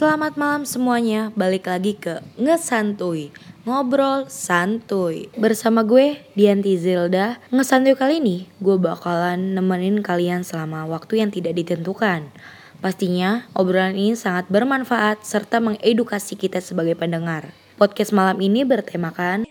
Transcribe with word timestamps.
Selamat 0.00 0.32
malam 0.40 0.64
semuanya, 0.64 1.28
balik 1.36 1.68
lagi 1.68 1.92
ke 1.92 2.24
Ngesantuy 2.40 3.28
Ngobrol 3.68 4.32
santuy. 4.32 5.28
Bersama 5.36 5.84
gue, 5.84 6.16
Dianti 6.32 6.80
Zilda. 6.80 7.36
Ngesantuy 7.52 7.92
kali 7.92 8.16
ini, 8.16 8.48
gue 8.64 8.80
bakalan 8.80 9.52
nemenin 9.52 10.00
kalian 10.00 10.40
selama 10.40 10.88
waktu 10.88 11.20
yang 11.20 11.28
tidak 11.28 11.52
ditentukan. 11.52 12.32
Pastinya, 12.80 13.44
obrolan 13.52 13.92
ini 13.92 14.16
sangat 14.16 14.48
bermanfaat 14.48 15.20
serta 15.20 15.60
mengedukasi 15.60 16.32
kita 16.32 16.64
sebagai 16.64 16.96
pendengar. 16.96 17.52
Podcast 17.76 18.16
malam 18.16 18.40
ini 18.40 18.64
bertemakan 18.64 19.44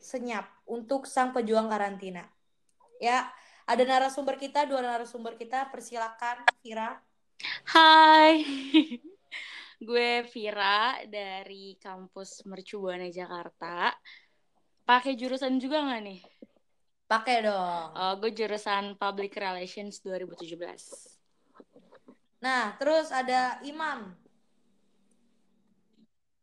Senyap 0.00 0.48
untuk 0.64 1.04
sang 1.04 1.36
pejuang 1.36 1.68
karantina. 1.68 2.32
Ya, 2.96 3.28
ada 3.68 3.84
narasumber 3.84 4.40
kita, 4.40 4.64
dua 4.64 4.80
narasumber 4.80 5.36
kita, 5.36 5.68
persilakan 5.68 6.48
Vira 6.64 6.96
Hai 7.68 8.40
Gue 9.82 10.22
Vira 10.30 11.02
dari 11.10 11.74
kampus 11.74 12.46
Mercubuana 12.46 13.10
Jakarta. 13.10 13.90
Pakai 14.86 15.18
jurusan 15.18 15.58
juga 15.58 15.82
nggak 15.82 16.02
nih? 16.06 16.22
Pakai 17.10 17.42
dong. 17.42 17.90
Oh, 17.90 18.14
gue 18.22 18.30
jurusan 18.30 18.94
Public 18.94 19.34
Relations 19.34 19.98
2017. 20.06 20.54
Nah, 22.38 22.78
terus 22.78 23.10
ada 23.10 23.58
Imam. 23.66 24.14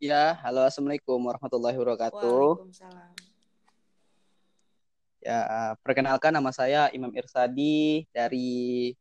Ya, 0.04 0.36
halo 0.44 0.68
assalamualaikum 0.68 1.24
warahmatullahi 1.24 1.80
wabarakatuh. 1.80 2.60
Waalaikumsalam. 2.60 3.16
Ya, 5.24 5.40
perkenalkan 5.80 6.36
nama 6.36 6.52
saya 6.52 6.92
Imam 6.92 7.16
Irsadi 7.16 8.04
dari 8.12 8.92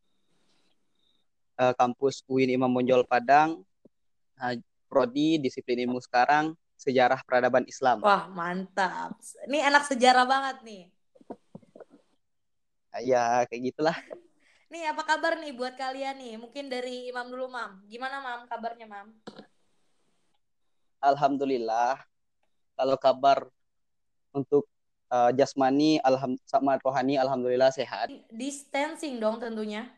uh, 1.58 1.74
kampus 1.74 2.22
UIN 2.30 2.54
Imam 2.54 2.70
Bonjol 2.70 3.02
Padang 3.02 3.66
prodi 4.88 5.36
disiplin 5.42 5.84
ilmu 5.84 6.00
sekarang 6.00 6.56
sejarah 6.78 7.20
peradaban 7.26 7.66
Islam. 7.66 8.00
Wah, 8.00 8.30
mantap. 8.30 9.18
Ini 9.50 9.66
anak 9.66 9.90
sejarah 9.90 10.24
banget 10.24 10.56
nih. 10.62 10.82
Ya, 13.04 13.44
kayak 13.50 13.62
gitulah. 13.74 13.98
Nih, 14.70 14.86
apa 14.86 15.02
kabar 15.02 15.38
nih 15.38 15.52
buat 15.54 15.74
kalian 15.74 16.18
nih? 16.18 16.34
Mungkin 16.38 16.70
dari 16.70 17.10
Imam 17.10 17.26
dulu, 17.28 17.50
Mam. 17.50 17.82
Gimana, 17.90 18.22
Mam? 18.22 18.40
Kabarnya, 18.46 18.86
Mam? 18.86 19.10
Alhamdulillah. 21.02 21.98
Kalau 22.78 22.96
kabar 22.98 23.50
untuk 24.30 24.70
uh, 25.10 25.30
jasmani 25.34 25.98
alham 26.04 26.36
sama 26.46 26.78
rohani 26.78 27.18
alhamdulillah 27.18 27.72
sehat. 27.72 28.12
Distancing 28.30 29.18
dong 29.18 29.40
tentunya. 29.40 29.88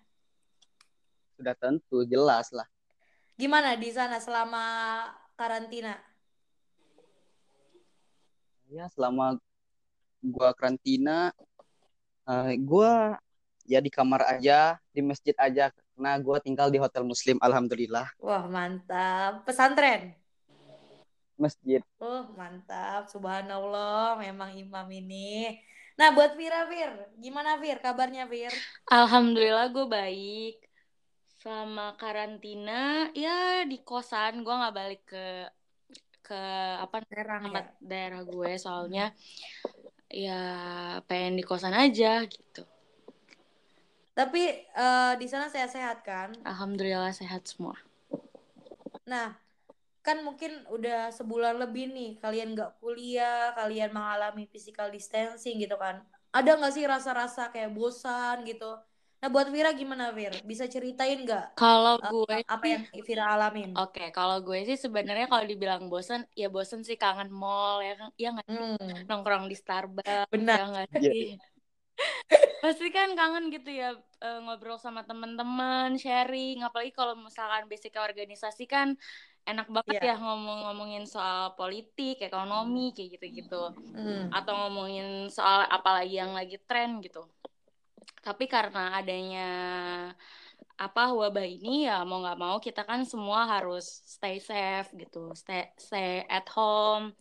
Sudah 1.37 1.57
tentu 1.57 2.05
jelas 2.07 2.53
lah. 2.55 2.69
Gimana 3.41 3.73
di 3.73 3.89
sana 3.89 4.21
selama 4.21 4.61
karantina? 5.33 5.97
Ya, 8.69 8.85
selama 8.93 9.41
gua 10.21 10.53
karantina 10.53 11.33
uh, 12.29 12.53
gua 12.61 13.17
ya 13.65 13.81
di 13.81 13.89
kamar 13.89 14.37
aja, 14.37 14.77
di 14.93 15.01
masjid 15.01 15.33
aja 15.41 15.73
karena 15.73 16.21
gua 16.21 16.37
tinggal 16.37 16.69
di 16.69 16.77
hotel 16.77 17.01
muslim 17.01 17.41
alhamdulillah. 17.41 18.13
Wah, 18.21 18.45
mantap. 18.45 19.49
Pesantren? 19.49 20.13
Masjid. 21.41 21.81
Oh, 21.97 22.29
mantap. 22.37 23.09
Subhanallah, 23.09 24.21
memang 24.21 24.53
imam 24.53 24.85
ini. 24.93 25.57
Nah, 25.97 26.13
buat 26.13 26.37
Vira, 26.37 26.69
Vir, 26.69 26.93
gimana 27.17 27.57
Vir? 27.57 27.81
Kabarnya, 27.81 28.29
Vir? 28.29 28.53
Alhamdulillah 28.93 29.73
gue 29.73 29.89
baik 29.89 30.70
selama 31.41 31.97
karantina 31.97 33.09
ya 33.17 33.65
di 33.65 33.81
kosan 33.81 34.45
gue 34.45 34.53
nggak 34.53 34.77
balik 34.77 35.03
ke 35.09 35.49
ke 36.21 36.43
apa 36.85 37.01
daerah 37.09 37.41
tempat 37.41 37.65
ya? 37.65 37.81
daerah 37.81 38.23
gue 38.29 38.51
soalnya 38.61 39.07
ya 40.13 40.43
pengen 41.09 41.41
di 41.41 41.45
kosan 41.47 41.73
aja 41.73 42.29
gitu. 42.29 42.63
Tapi 44.13 44.69
uh, 44.77 45.17
di 45.17 45.27
sana 45.33 45.49
sehat-sehat 45.49 46.05
kan? 46.05 46.37
Alhamdulillah 46.45 47.15
sehat 47.17 47.49
semua. 47.49 47.81
Nah 49.09 49.33
kan 50.05 50.21
mungkin 50.21 50.61
udah 50.69 51.09
sebulan 51.09 51.57
lebih 51.57 51.89
nih 51.89 52.21
kalian 52.21 52.53
nggak 52.53 52.85
kuliah 52.85 53.57
kalian 53.57 53.97
mengalami 53.97 54.45
physical 54.45 54.93
distancing 54.93 55.57
gitu 55.57 55.81
kan. 55.81 56.05
Ada 56.37 56.61
nggak 56.61 56.75
sih 56.77 56.85
rasa-rasa 56.85 57.49
kayak 57.49 57.73
bosan 57.73 58.45
gitu 58.45 58.77
Nah 59.21 59.29
buat 59.29 59.53
Vira 59.53 59.77
gimana 59.77 60.17
Vir? 60.17 60.33
Bisa 60.49 60.65
ceritain 60.65 61.21
nggak? 61.21 61.53
Kalau 61.53 62.01
gue 62.01 62.41
apa 62.41 62.65
yang 62.65 62.83
Vira 63.05 63.37
alamin? 63.37 63.77
Oke, 63.77 64.01
okay, 64.01 64.09
kalau 64.17 64.41
gue 64.41 64.65
sih 64.65 64.81
sebenarnya 64.81 65.29
kalau 65.29 65.45
dibilang 65.45 65.93
bosan, 65.93 66.25
ya 66.33 66.49
bosan 66.49 66.81
sih 66.81 66.97
kangen 66.97 67.29
mall 67.29 67.85
ya 67.85 68.01
kan, 68.01 68.09
ya 68.17 68.29
nggak 68.33 68.49
hmm. 68.49 69.05
nongkrong 69.05 69.45
di 69.45 69.57
Starbucks, 69.61 70.33
benar 70.33 70.57
ya 70.57 70.67
nggak 70.73 70.87
iya. 70.97 71.13
sih? 71.13 71.29
Pasti 72.65 72.89
kan 72.89 73.13
kangen 73.13 73.53
gitu 73.53 73.69
ya 73.69 73.93
ngobrol 74.41 74.81
sama 74.81 75.05
teman-teman, 75.05 76.01
sharing, 76.01 76.65
apalagi 76.65 76.97
kalau 76.97 77.13
misalkan 77.13 77.69
basic 77.69 78.01
organisasi 78.01 78.65
kan 78.65 78.97
enak 79.45 79.69
banget 79.69 80.01
yeah. 80.01 80.17
ya 80.17 80.21
ngomong-ngomongin 80.21 81.05
soal 81.05 81.53
politik, 81.61 82.25
ekonomi 82.25 82.97
kayak 82.97 83.21
gitu-gitu, 83.21 83.73
hmm. 83.97 84.33
atau 84.33 84.53
ngomongin 84.65 85.29
soal 85.29 85.69
apalagi 85.69 86.21
yang 86.25 86.33
lagi 86.33 86.57
tren 86.65 87.05
gitu 87.05 87.29
tapi 88.21 88.45
karena 88.45 89.01
adanya 89.01 89.51
apa 90.81 91.13
wabah 91.13 91.45
ini 91.45 91.85
ya 91.89 92.05
mau 92.09 92.25
nggak 92.25 92.41
mau 92.41 92.57
kita 92.57 92.89
kan 92.89 93.05
semua 93.05 93.45
harus 93.45 93.85
stay 94.05 94.41
safe 94.41 94.89
gitu 94.97 95.33
stay 95.37 95.69
stay 95.77 96.25
at 96.25 96.49
home. 96.53 97.13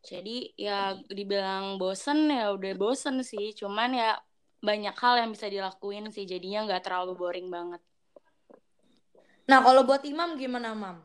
Jadi 0.00 0.56
ya 0.56 0.96
dibilang 1.12 1.76
bosen 1.76 2.32
ya 2.32 2.52
udah 2.56 2.72
bosen 2.76 3.20
sih. 3.20 3.52
Cuman 3.56 3.96
ya 3.96 4.16
banyak 4.60 4.96
hal 4.96 5.24
yang 5.24 5.30
bisa 5.32 5.48
dilakuin 5.48 6.12
sih 6.12 6.24
jadinya 6.28 6.64
nggak 6.68 6.88
terlalu 6.88 7.16
boring 7.16 7.48
banget. 7.48 7.80
Nah 9.48 9.60
kalau 9.64 9.84
buat 9.84 10.04
Imam 10.04 10.36
gimana 10.36 10.72
Mam? 10.76 11.04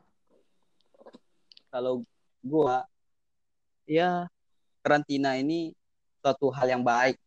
Kalau 1.72 2.08
gua 2.40 2.88
ya 3.88 4.28
karantina 4.80 5.36
ini 5.40 5.76
suatu 6.24 6.52
hal 6.52 6.72
yang 6.72 6.84
baik 6.84 7.20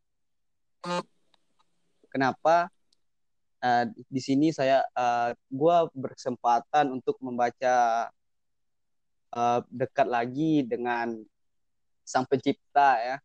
kenapa 2.10 2.72
uh, 3.62 3.84
di 4.08 4.20
sini 4.22 4.54
saya 4.54 4.82
uh, 4.94 5.30
eh, 5.30 5.38
gue 5.50 5.76
berkesempatan 5.94 6.94
untuk 6.94 7.19
membaca 7.22 8.08
uh, 9.34 9.60
dekat 9.70 10.06
lagi 10.08 10.66
dengan 10.66 11.14
sang 12.06 12.24
pencipta 12.24 12.98
ya 12.98 13.16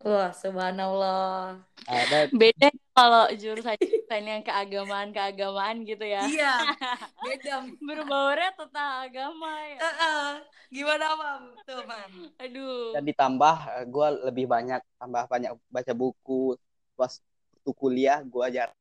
Wah, 0.00 0.32
subhanallah. 0.32 1.60
Ada 1.84 2.32
beda 2.32 2.72
kalau 2.96 3.28
jurusan 3.36 3.76
yang 4.08 4.40
keagamaan 4.40 5.12
keagamaan 5.12 5.84
gitu 5.84 6.08
ya. 6.08 6.24
Iya. 6.24 6.56
Beda. 7.28 7.68
Berbaunya 7.84 8.48
tentang 8.56 9.04
agama 9.04 9.52
ya. 9.68 9.76
Uh 9.76 9.92
-uh. 9.92 10.28
Gimana, 10.72 11.04
Mam? 11.20 11.42
Tuh, 11.68 11.84
Mam. 11.84 12.12
Aduh. 12.40 12.96
Dan 12.96 13.04
ditambah 13.12 13.56
gue 13.92 14.08
lebih 14.32 14.48
banyak 14.48 14.80
tambah 14.96 15.28
banyak 15.28 15.52
baca 15.68 15.92
buku 15.92 16.56
pas 16.96 17.20
waktu 17.60 17.76
kuliah 17.76 18.24
gue 18.24 18.40
ajar 18.40 18.72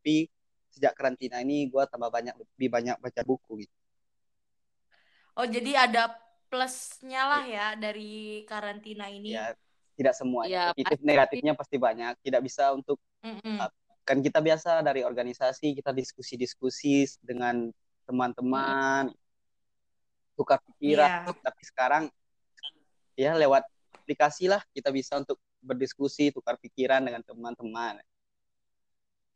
tapi 0.00 0.32
sejak 0.72 0.96
karantina 0.96 1.44
ini 1.44 1.68
gue 1.68 1.82
tambah 1.92 2.08
banyak 2.08 2.32
lebih 2.32 2.72
banyak 2.72 2.96
baca 2.96 3.20
buku 3.20 3.68
gitu 3.68 3.76
oh 5.36 5.44
jadi 5.44 5.84
ada 5.84 6.16
plusnya 6.48 7.22
lah 7.28 7.44
ya 7.44 7.66
dari 7.76 8.40
karantina 8.48 9.12
ini 9.12 9.36
ya 9.36 9.52
tidak 9.92 10.16
semua 10.16 10.48
ya, 10.48 10.72
positif 10.72 10.96
pasti. 10.96 11.04
negatifnya 11.04 11.52
pasti 11.52 11.76
banyak 11.76 12.14
tidak 12.24 12.40
bisa 12.48 12.72
untuk 12.72 12.96
mm 13.20 13.44
-mm. 13.44 13.56
kan 14.08 14.24
kita 14.24 14.40
biasa 14.40 14.80
dari 14.80 15.04
organisasi 15.04 15.76
kita 15.76 15.92
diskusi-diskusi 15.92 17.04
dengan 17.20 17.68
teman-teman 18.08 19.12
mm. 19.12 19.16
tukar 20.32 20.64
pikiran 20.64 21.28
yeah. 21.28 21.44
tapi 21.44 21.60
sekarang 21.60 22.04
ya 23.20 23.36
lewat 23.36 23.68
aplikasi 24.00 24.48
lah 24.48 24.64
kita 24.72 24.88
bisa 24.88 25.20
untuk 25.20 25.36
berdiskusi 25.62 26.30
tukar 26.32 26.56
pikiran 26.60 27.02
dengan 27.04 27.22
teman-teman. 27.24 28.00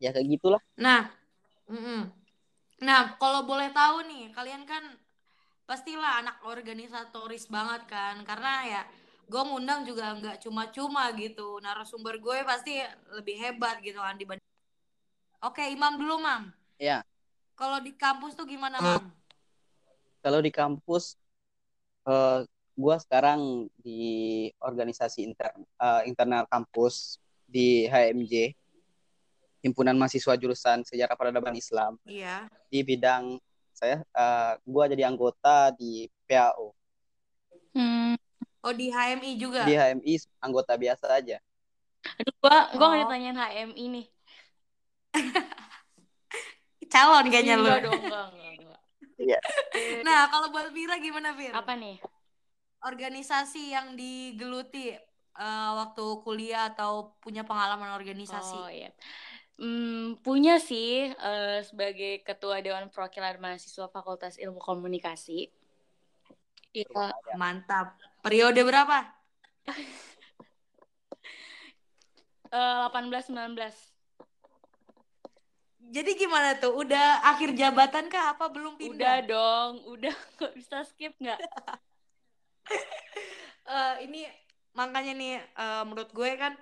Ya 0.01 0.11
kayak 0.15 0.29
gitulah. 0.29 0.63
Nah 0.79 1.11
mm 1.71 1.81
-mm. 1.81 2.01
nah 2.81 3.15
kalau 3.21 3.45
boleh 3.45 3.69
tahu 3.77 4.09
nih 4.09 4.33
kalian 4.33 4.65
kan 4.65 4.83
pastilah 5.69 6.25
anak 6.25 6.41
organisatoris 6.43 7.47
banget 7.47 7.87
kan. 7.87 8.23
Karena 8.25 8.53
ya 8.67 8.83
gue 9.31 9.43
ngundang 9.47 9.87
juga 9.87 10.11
nggak 10.19 10.43
cuma-cuma 10.43 11.13
gitu. 11.15 11.63
Narasumber 11.63 12.19
gue 12.19 12.43
pasti 12.43 12.81
lebih 13.15 13.37
hebat 13.39 13.79
gitu 13.85 14.03
kan 14.03 14.19
dibanding. 14.19 14.49
Oke 15.41 15.65
Imam 15.71 15.97
dulu 15.97 16.21
Mam. 16.21 16.51
Ya. 16.77 17.05
Kalau 17.55 17.79
di 17.81 17.93
kampus 17.93 18.33
tuh 18.37 18.49
gimana 18.49 18.81
Mam? 18.81 19.13
Kalau 20.21 20.41
di 20.45 20.53
kampus 20.53 21.17
uh, 22.05 22.45
gue 22.81 22.97
sekarang 23.05 23.69
di 23.77 24.49
organisasi 24.57 25.29
inter, 25.29 25.53
uh, 25.77 26.01
internal 26.09 26.49
kampus 26.49 27.21
di 27.45 27.85
HMJ 27.85 28.57
himpunan 29.61 29.93
mahasiswa 30.01 30.41
jurusan 30.41 30.81
sejarah 30.89 31.13
peradaban 31.21 31.53
Islam 31.53 32.01
iya 32.09 32.49
di 32.73 32.81
bidang 32.81 33.37
saya 33.81 34.05
uh, 34.13 34.61
gua 34.69 34.85
jadi 34.93 35.09
anggota 35.09 35.73
di 35.73 36.05
PAO. 36.29 36.77
Hmm. 37.73 38.13
Oh 38.61 38.77
di 38.77 38.93
HMI 38.93 39.41
juga? 39.41 39.65
Di 39.65 39.73
HMI 39.73 40.15
anggota 40.45 40.77
biasa 40.77 41.09
aja. 41.17 41.41
Aduh, 42.21 42.35
gua 42.45 42.69
gua 42.77 42.87
oh. 42.93 42.97
ditanyain 43.01 43.33
HMI 43.33 43.85
nih. 43.89 44.07
Calon 46.93 47.27
kayaknya 47.33 47.57
lu. 47.57 47.73
Dong, 47.73 48.03
enggak, 48.05 48.27
enggak. 48.37 48.81
Iya. 49.21 49.39
nah, 50.05 50.29
kalau 50.29 50.53
buat 50.53 50.69
Vira 50.77 51.01
gimana, 51.01 51.33
Vir? 51.33 51.57
Apa 51.57 51.73
nih? 51.73 51.97
Organisasi 52.81 53.77
yang 53.77 53.93
digeluti 53.93 54.97
uh, 55.37 55.71
waktu 55.85 56.05
kuliah 56.25 56.73
atau 56.73 57.17
punya 57.21 57.45
pengalaman 57.45 57.93
organisasi? 57.97 58.57
Oh, 58.57 58.71
iya. 58.73 58.91
Hmm, 59.61 60.17
punya 60.25 60.57
sih 60.57 61.13
uh, 61.13 61.61
sebagai 61.61 62.25
ketua 62.25 62.65
Dewan 62.65 62.89
Perwakilan 62.89 63.37
Mahasiswa 63.37 63.93
Fakultas 63.93 64.41
Ilmu 64.41 64.57
Komunikasi. 64.57 65.53
Iya, 66.73 67.13
mantap. 67.37 68.01
Periode 68.25 68.65
berapa? 68.65 69.05
uh, 72.55 72.89
18 72.89 73.29
19. 73.29 73.91
Jadi 75.91 76.11
gimana 76.15 76.55
tuh? 76.55 76.71
Udah 76.81 77.27
akhir 77.27 77.59
jabatan 77.59 78.07
kah 78.07 78.33
apa 78.39 78.47
belum 78.49 78.79
pindah? 78.79 78.95
Udah 78.95 79.17
dong, 79.27 79.73
udah 79.91 80.15
nggak 80.39 80.53
bisa 80.55 80.87
skip 80.87 81.13
nggak? 81.19 81.37
uh, 83.71 83.97
ini 84.03 84.27
makanya 84.75 85.13
nih 85.15 85.35
uh, 85.59 85.83
menurut 85.87 86.11
gue 86.15 86.31
kan 86.39 86.55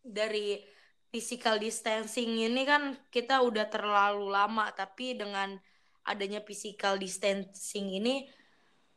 dari 0.00 0.60
physical 1.08 1.56
distancing 1.60 2.36
ini 2.36 2.64
kan 2.68 2.96
kita 3.08 3.40
udah 3.40 3.68
terlalu 3.68 4.28
lama 4.32 4.68
tapi 4.72 5.16
dengan 5.16 5.56
adanya 6.04 6.40
physical 6.40 6.96
distancing 6.96 7.92
ini 7.92 8.28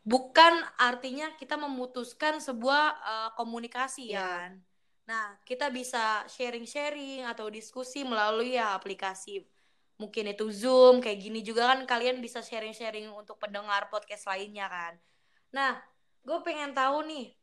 bukan 0.02 0.64
artinya 0.80 1.36
kita 1.36 1.60
memutuskan 1.60 2.40
sebuah 2.42 2.86
uh, 3.00 3.30
komunikasi 3.38 4.16
ya 4.16 4.24
kan. 4.24 4.52
Nah, 5.06 5.36
kita 5.44 5.68
bisa 5.68 6.24
sharing-sharing 6.32 7.28
atau 7.28 7.52
diskusi 7.52 8.08
melalui 8.08 8.56
ya 8.56 8.74
aplikasi 8.74 9.44
mungkin 10.02 10.34
itu 10.34 10.50
Zoom 10.50 10.98
kayak 10.98 11.20
gini 11.22 11.46
juga 11.46 11.70
kan 11.70 11.86
kalian 11.86 12.18
bisa 12.26 12.42
sharing-sharing 12.42 13.06
untuk 13.14 13.38
pendengar 13.38 13.86
podcast 13.94 14.26
lainnya 14.26 14.66
kan. 14.66 14.98
Nah, 15.54 15.78
gue 16.22 16.38
pengen 16.46 16.72
tahu 16.78 17.06
nih, 17.10 17.34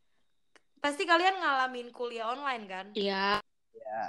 pasti 0.79 1.03
kalian 1.03 1.39
ngalamin 1.39 1.91
kuliah 1.91 2.31
online 2.31 2.63
kan? 2.65 2.85
Iya. 2.95 3.43
Iya. 3.75 4.01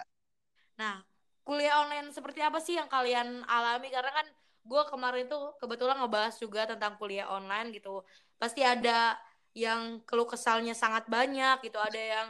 Nah, 0.79 1.03
kuliah 1.43 1.83
online 1.83 2.15
seperti 2.15 2.41
apa 2.41 2.63
sih 2.63 2.79
yang 2.79 2.87
kalian 2.87 3.43
alami? 3.51 3.91
Karena 3.91 4.15
kan 4.15 4.27
gue 4.61 4.83
kemarin 4.87 5.27
tuh 5.27 5.59
kebetulan 5.59 5.99
ngebahas 5.99 6.35
juga 6.39 6.71
tentang 6.71 6.95
kuliah 6.97 7.27
online 7.29 7.75
gitu. 7.75 8.07
Pasti 8.39 8.63
ada 8.63 9.19
yang 9.53 9.99
keluh 10.07 10.31
kesalnya 10.31 10.73
sangat 10.79 11.11
banyak 11.11 11.59
gitu. 11.67 11.77
Ada 11.77 12.01
yang 12.01 12.29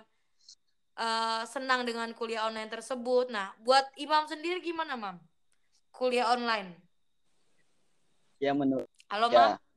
uh, 0.97 1.43
senang 1.45 1.85
dengan 1.85 2.09
kuliah 2.17 2.49
online 2.49 2.73
tersebut. 2.73 3.29
Nah, 3.29 3.53
buat 3.61 3.85
Imam 4.01 4.25
sendiri 4.25 4.65
gimana, 4.65 4.97
Mam? 4.97 5.21
Kuliah 5.93 6.33
online? 6.33 6.75
Ya 8.41 8.57
menurut. 8.57 8.89
Halo, 9.13 9.29
ya, 9.29 9.61
Mam. 9.61 9.70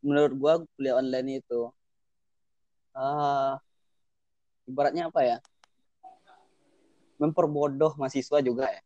Menurut 0.00 0.32
gue 0.34 0.52
kuliah 0.76 0.96
online 0.96 1.44
itu, 1.44 1.68
uh, 2.96 3.56
ibaratnya 4.66 5.08
apa 5.12 5.20
ya? 5.22 5.38
memperbodoh 7.20 7.92
mahasiswa 8.00 8.40
juga 8.40 8.64
ya. 8.72 8.82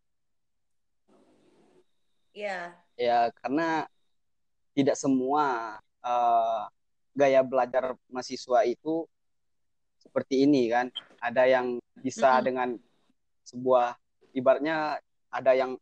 Iya. 2.34 2.58
Ya 2.98 3.18
karena 3.38 3.86
tidak 4.74 4.98
semua 4.98 5.78
uh, 6.02 6.66
gaya 7.14 7.46
belajar 7.46 7.94
mahasiswa 8.10 8.66
itu 8.66 9.06
seperti 10.02 10.42
ini 10.42 10.66
kan. 10.66 10.90
Ada 11.22 11.46
yang 11.46 11.78
bisa 12.02 12.26
mm 12.26 12.34
-hmm. 12.34 12.44
dengan 12.44 12.68
sebuah 13.46 13.94
ibaratnya 14.34 14.98
ada 15.30 15.54
yang 15.54 15.78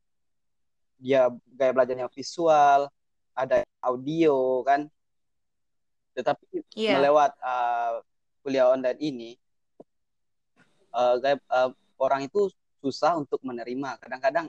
dia 1.00 1.32
gaya 1.56 1.72
belajarnya 1.72 2.12
visual, 2.12 2.92
ada 3.32 3.64
audio 3.80 4.60
kan. 4.68 4.92
Tetapi 6.12 6.64
yeah. 6.76 7.00
melewat 7.00 7.32
uh, 7.40 8.04
kuliah 8.44 8.68
online 8.68 9.00
ini 9.00 9.30
uh, 10.92 11.16
gaya, 11.18 11.36
uh, 11.48 11.72
orang 11.96 12.28
itu 12.28 12.52
susah 12.82 13.16
untuk 13.16 13.40
menerima. 13.46 13.96
Kadang-kadang 14.02 14.46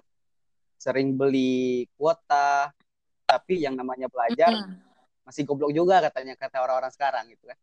sering 0.76 1.16
beli 1.16 1.88
kuota, 1.96 2.74
tapi 3.24 3.64
yang 3.64 3.80
namanya 3.80 4.12
belajar 4.12 4.52
mm 4.52 4.64
-hmm. 4.68 4.78
masih 5.24 5.48
goblok 5.48 5.72
juga 5.72 6.04
katanya 6.04 6.36
kata 6.36 6.60
orang-orang 6.60 6.92
sekarang 6.92 7.24
gitu 7.32 7.48
kan. 7.48 7.60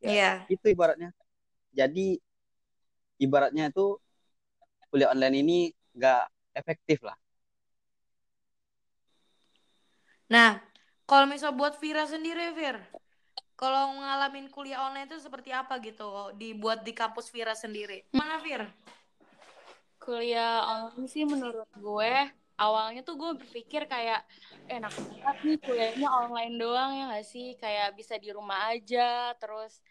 Ya, 0.00 0.10
yeah. 0.10 0.36
Itu 0.48 0.72
ibaratnya. 0.72 1.12
Jadi 1.76 2.16
ibaratnya 3.20 3.68
itu 3.68 4.00
kuliah 4.88 5.12
online 5.12 5.36
ini 5.44 5.58
nggak 5.92 6.24
efektif 6.56 7.04
lah. 7.04 7.14
Nah, 10.30 10.62
kalau 11.10 11.26
misal 11.26 11.50
buat 11.50 11.74
Vira 11.82 12.06
sendiri, 12.06 12.54
Vir, 12.54 12.78
kalau 13.58 13.98
ngalamin 13.98 14.46
kuliah 14.46 14.86
online 14.86 15.10
itu 15.10 15.18
seperti 15.18 15.50
apa 15.50 15.82
gitu? 15.82 16.30
Dibuat 16.38 16.86
di 16.86 16.94
kampus 16.94 17.34
Vira 17.34 17.58
sendiri. 17.58 18.06
Mana 18.14 18.38
Vir? 18.38 18.70
Kuliah 19.98 20.62
online 20.62 21.10
sih 21.10 21.26
menurut 21.26 21.66
gue 21.74 22.14
awalnya 22.62 23.02
tuh 23.02 23.18
gue 23.18 23.42
berpikir 23.42 23.90
kayak 23.90 24.22
eh, 24.70 24.78
enak 24.78 24.94
banget 24.94 25.36
nih 25.42 25.58
kuliahnya 25.60 26.08
online 26.08 26.54
doang 26.62 26.90
ya 26.94 27.04
gak 27.10 27.26
sih? 27.26 27.58
Kayak 27.58 27.98
bisa 27.98 28.14
di 28.14 28.30
rumah 28.30 28.70
aja 28.70 29.34
terus 29.34 29.82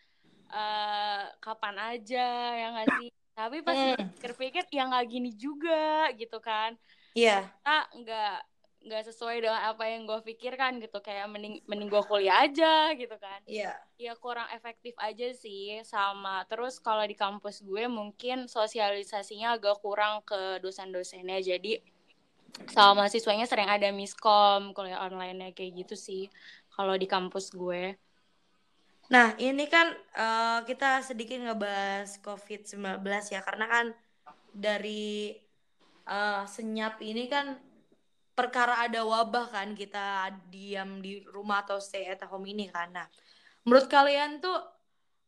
uh, 0.56 1.27
kapan 1.44 2.00
aja 2.00 2.27
ya 2.56 2.68
gak 2.80 2.89
sih? 2.95 3.12
Tapi 3.36 3.57
pas 3.60 3.75
hmm. 3.75 4.16
pikir-pikir 4.16 4.71
ya 4.71 4.88
nggak 4.88 5.07
gini 5.12 5.36
juga 5.36 6.16
gitu 6.16 6.39
kan. 6.39 6.80
Iya. 7.12 7.44
Yeah. 7.44 7.83
nggak 7.92 8.39
nggak 8.80 9.12
sesuai 9.12 9.44
dengan 9.44 9.60
apa 9.68 9.84
yang 9.92 10.08
gue 10.08 10.20
pikirkan 10.24 10.80
gitu. 10.80 11.04
Kayak 11.04 11.28
mending 11.28 11.60
mending 11.68 11.90
gue 11.92 12.04
kuliah 12.08 12.48
aja 12.48 12.96
gitu 12.96 13.16
kan. 13.20 13.40
Iya. 13.46 13.76
Yeah. 14.00 14.12
ya 14.12 14.14
kurang 14.16 14.48
efektif 14.56 14.96
aja 14.96 15.30
sih 15.36 15.84
sama. 15.84 16.48
Terus 16.48 16.80
kalau 16.80 17.04
di 17.04 17.14
kampus 17.14 17.62
gue 17.64 17.86
mungkin 17.92 18.48
sosialisasinya 18.48 19.60
agak 19.60 19.84
kurang 19.84 20.24
ke 20.24 20.64
dosen-dosennya. 20.64 21.44
Jadi 21.44 21.84
sama 22.72 23.04
mahasiswanya 23.06 23.46
sering 23.46 23.70
ada 23.70 23.92
miskom 23.94 24.74
kuliah 24.74 25.06
online 25.06 25.54
kayak 25.54 25.86
gitu 25.86 25.96
sih 25.96 26.24
kalau 26.74 26.96
di 26.96 27.06
kampus 27.06 27.52
gue. 27.52 28.00
Nah 29.09 29.33
ini 29.42 29.66
kan 29.66 29.90
uh, 30.16 30.59
kita 30.64 31.02
sedikit 31.02 31.42
ngebahas 31.42 32.21
covid 32.24 32.66
19 32.66 33.04
ya. 33.33 33.42
Karena 33.44 33.66
kan 33.68 33.86
dari 34.54 35.33
uh, 36.09 36.45
senyap 36.45 37.02
ini 37.02 37.30
kan 37.30 37.69
perkara 38.40 38.88
ada 38.88 39.04
wabah 39.04 39.52
kan 39.52 39.76
kita 39.76 40.31
diam 40.48 41.04
di 41.04 41.19
rumah 41.28 41.68
atau 41.68 41.84
stay 41.84 42.08
at 42.08 42.24
home 42.24 42.48
ini 42.48 42.72
kan. 42.72 42.88
Nah, 42.96 43.08
menurut 43.68 43.92
kalian 43.92 44.40
tuh 44.40 44.56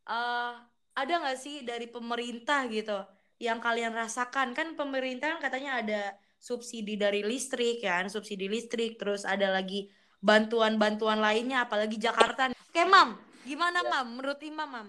uh, 0.08 0.56
ada 0.96 1.12
nggak 1.20 1.36
sih 1.36 1.60
dari 1.60 1.92
pemerintah 1.92 2.64
gitu 2.72 3.04
yang 3.36 3.60
kalian 3.60 3.92
rasakan 3.92 4.56
kan 4.56 4.72
pemerintah 4.72 5.36
kan 5.36 5.40
katanya 5.44 5.84
ada 5.84 6.02
subsidi 6.40 6.96
dari 6.96 7.20
listrik 7.20 7.84
kan, 7.84 8.08
subsidi 8.08 8.48
listrik 8.48 8.96
terus 8.96 9.28
ada 9.28 9.52
lagi 9.52 9.92
bantuan-bantuan 10.24 11.20
lainnya 11.20 11.68
apalagi 11.68 12.00
Jakarta. 12.00 12.48
Oke, 12.48 12.82
Mam, 12.88 13.20
gimana 13.44 13.84
ya. 13.84 13.90
Mam 13.92 14.06
menurut 14.16 14.40
Imam, 14.40 14.68
Mam? 14.72 14.88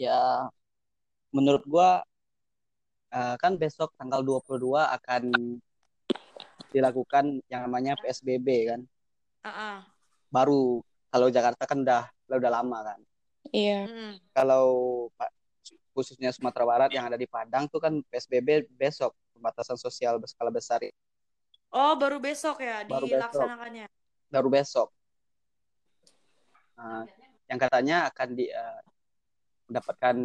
Ya 0.00 0.48
menurut 1.28 1.60
gua 1.68 2.00
uh, 3.12 3.36
kan 3.36 3.60
besok 3.60 3.92
tanggal 4.00 4.24
22 4.24 4.80
akan 4.80 5.22
dilakukan 6.70 7.42
yang 7.50 7.66
namanya 7.66 7.98
PSBB 7.98 8.48
kan. 8.70 8.80
Uh-uh. 9.44 9.78
Baru 10.30 10.84
kalau 11.10 11.26
Jakarta 11.28 11.66
kan 11.66 11.82
udah 11.82 12.06
udah 12.30 12.52
lama 12.52 12.78
kan. 12.86 13.00
Iya. 13.50 13.88
Mm. 13.90 14.14
Kalau 14.30 14.66
khususnya 15.90 16.30
Sumatera 16.30 16.64
Barat 16.64 16.90
yang 16.94 17.10
ada 17.10 17.18
di 17.18 17.26
Padang 17.26 17.66
tuh 17.66 17.82
kan 17.82 17.98
PSBB 18.06 18.70
besok 18.78 19.12
pembatasan 19.34 19.74
sosial 19.74 20.22
berskala 20.22 20.52
besar. 20.54 20.84
Oh, 21.70 21.94
baru 21.98 22.22
besok 22.22 22.62
ya 22.62 22.86
baru 22.86 23.06
dilaksanakannya. 23.06 23.86
Besok. 23.90 24.30
Baru 24.30 24.48
besok. 24.48 24.88
Nah, 26.78 27.04
yang 27.50 27.58
katanya 27.58 27.96
akan 28.08 28.28
di 28.32 28.46
uh, 28.48 28.80
mendapatkan 29.68 30.16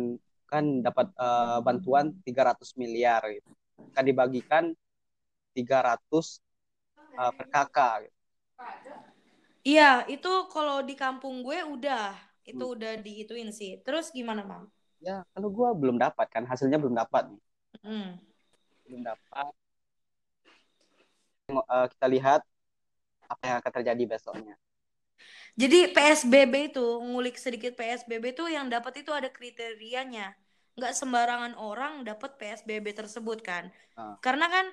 kan 0.46 0.64
dapat 0.86 1.08
uh, 1.18 1.60
bantuan 1.66 2.14
300 2.22 2.62
miliar 2.78 3.22
gitu. 3.34 3.50
Akan 3.94 4.06
dibagikan 4.06 4.64
300 5.56 6.44
uh, 7.16 7.32
per 7.32 7.48
kakak. 7.48 7.96
Gitu. 8.06 8.12
Iya, 9.66 10.06
itu 10.06 10.32
kalau 10.54 10.86
di 10.86 10.94
kampung 10.94 11.42
gue 11.42 11.58
udah, 11.66 12.14
itu 12.46 12.62
hmm. 12.62 12.76
udah 12.78 12.92
dihituin 13.02 13.50
sih. 13.50 13.82
Terus 13.82 14.14
gimana, 14.14 14.46
Bang? 14.46 14.70
Ya, 15.02 15.26
kalau 15.34 15.50
gue 15.50 15.70
belum 15.74 15.98
dapat 15.98 16.28
kan, 16.30 16.46
hasilnya 16.46 16.78
belum 16.78 16.94
dapat 16.94 17.34
nih. 17.34 17.44
Hmm. 17.82 18.10
Belum 18.86 19.02
dapat. 19.02 19.52
Uh, 21.50 21.86
kita 21.90 22.06
lihat 22.10 22.42
apa 23.26 23.44
yang 23.46 23.58
akan 23.62 23.72
terjadi 23.82 24.04
besoknya. 24.06 24.56
Jadi 25.56 25.96
PSBB 25.96 26.76
itu 26.76 26.86
ngulik 27.00 27.40
sedikit 27.40 27.80
PSBB 27.80 28.36
itu 28.36 28.44
yang 28.52 28.68
dapat 28.68 29.02
itu 29.02 29.10
ada 29.16 29.32
kriterianya. 29.32 30.36
Nggak 30.76 30.94
sembarangan 30.94 31.54
orang 31.56 32.04
dapat 32.04 32.36
PSBB 32.36 32.92
tersebut 32.92 33.40
kan. 33.42 33.72
Uh. 33.96 34.20
Karena 34.20 34.52
kan 34.52 34.66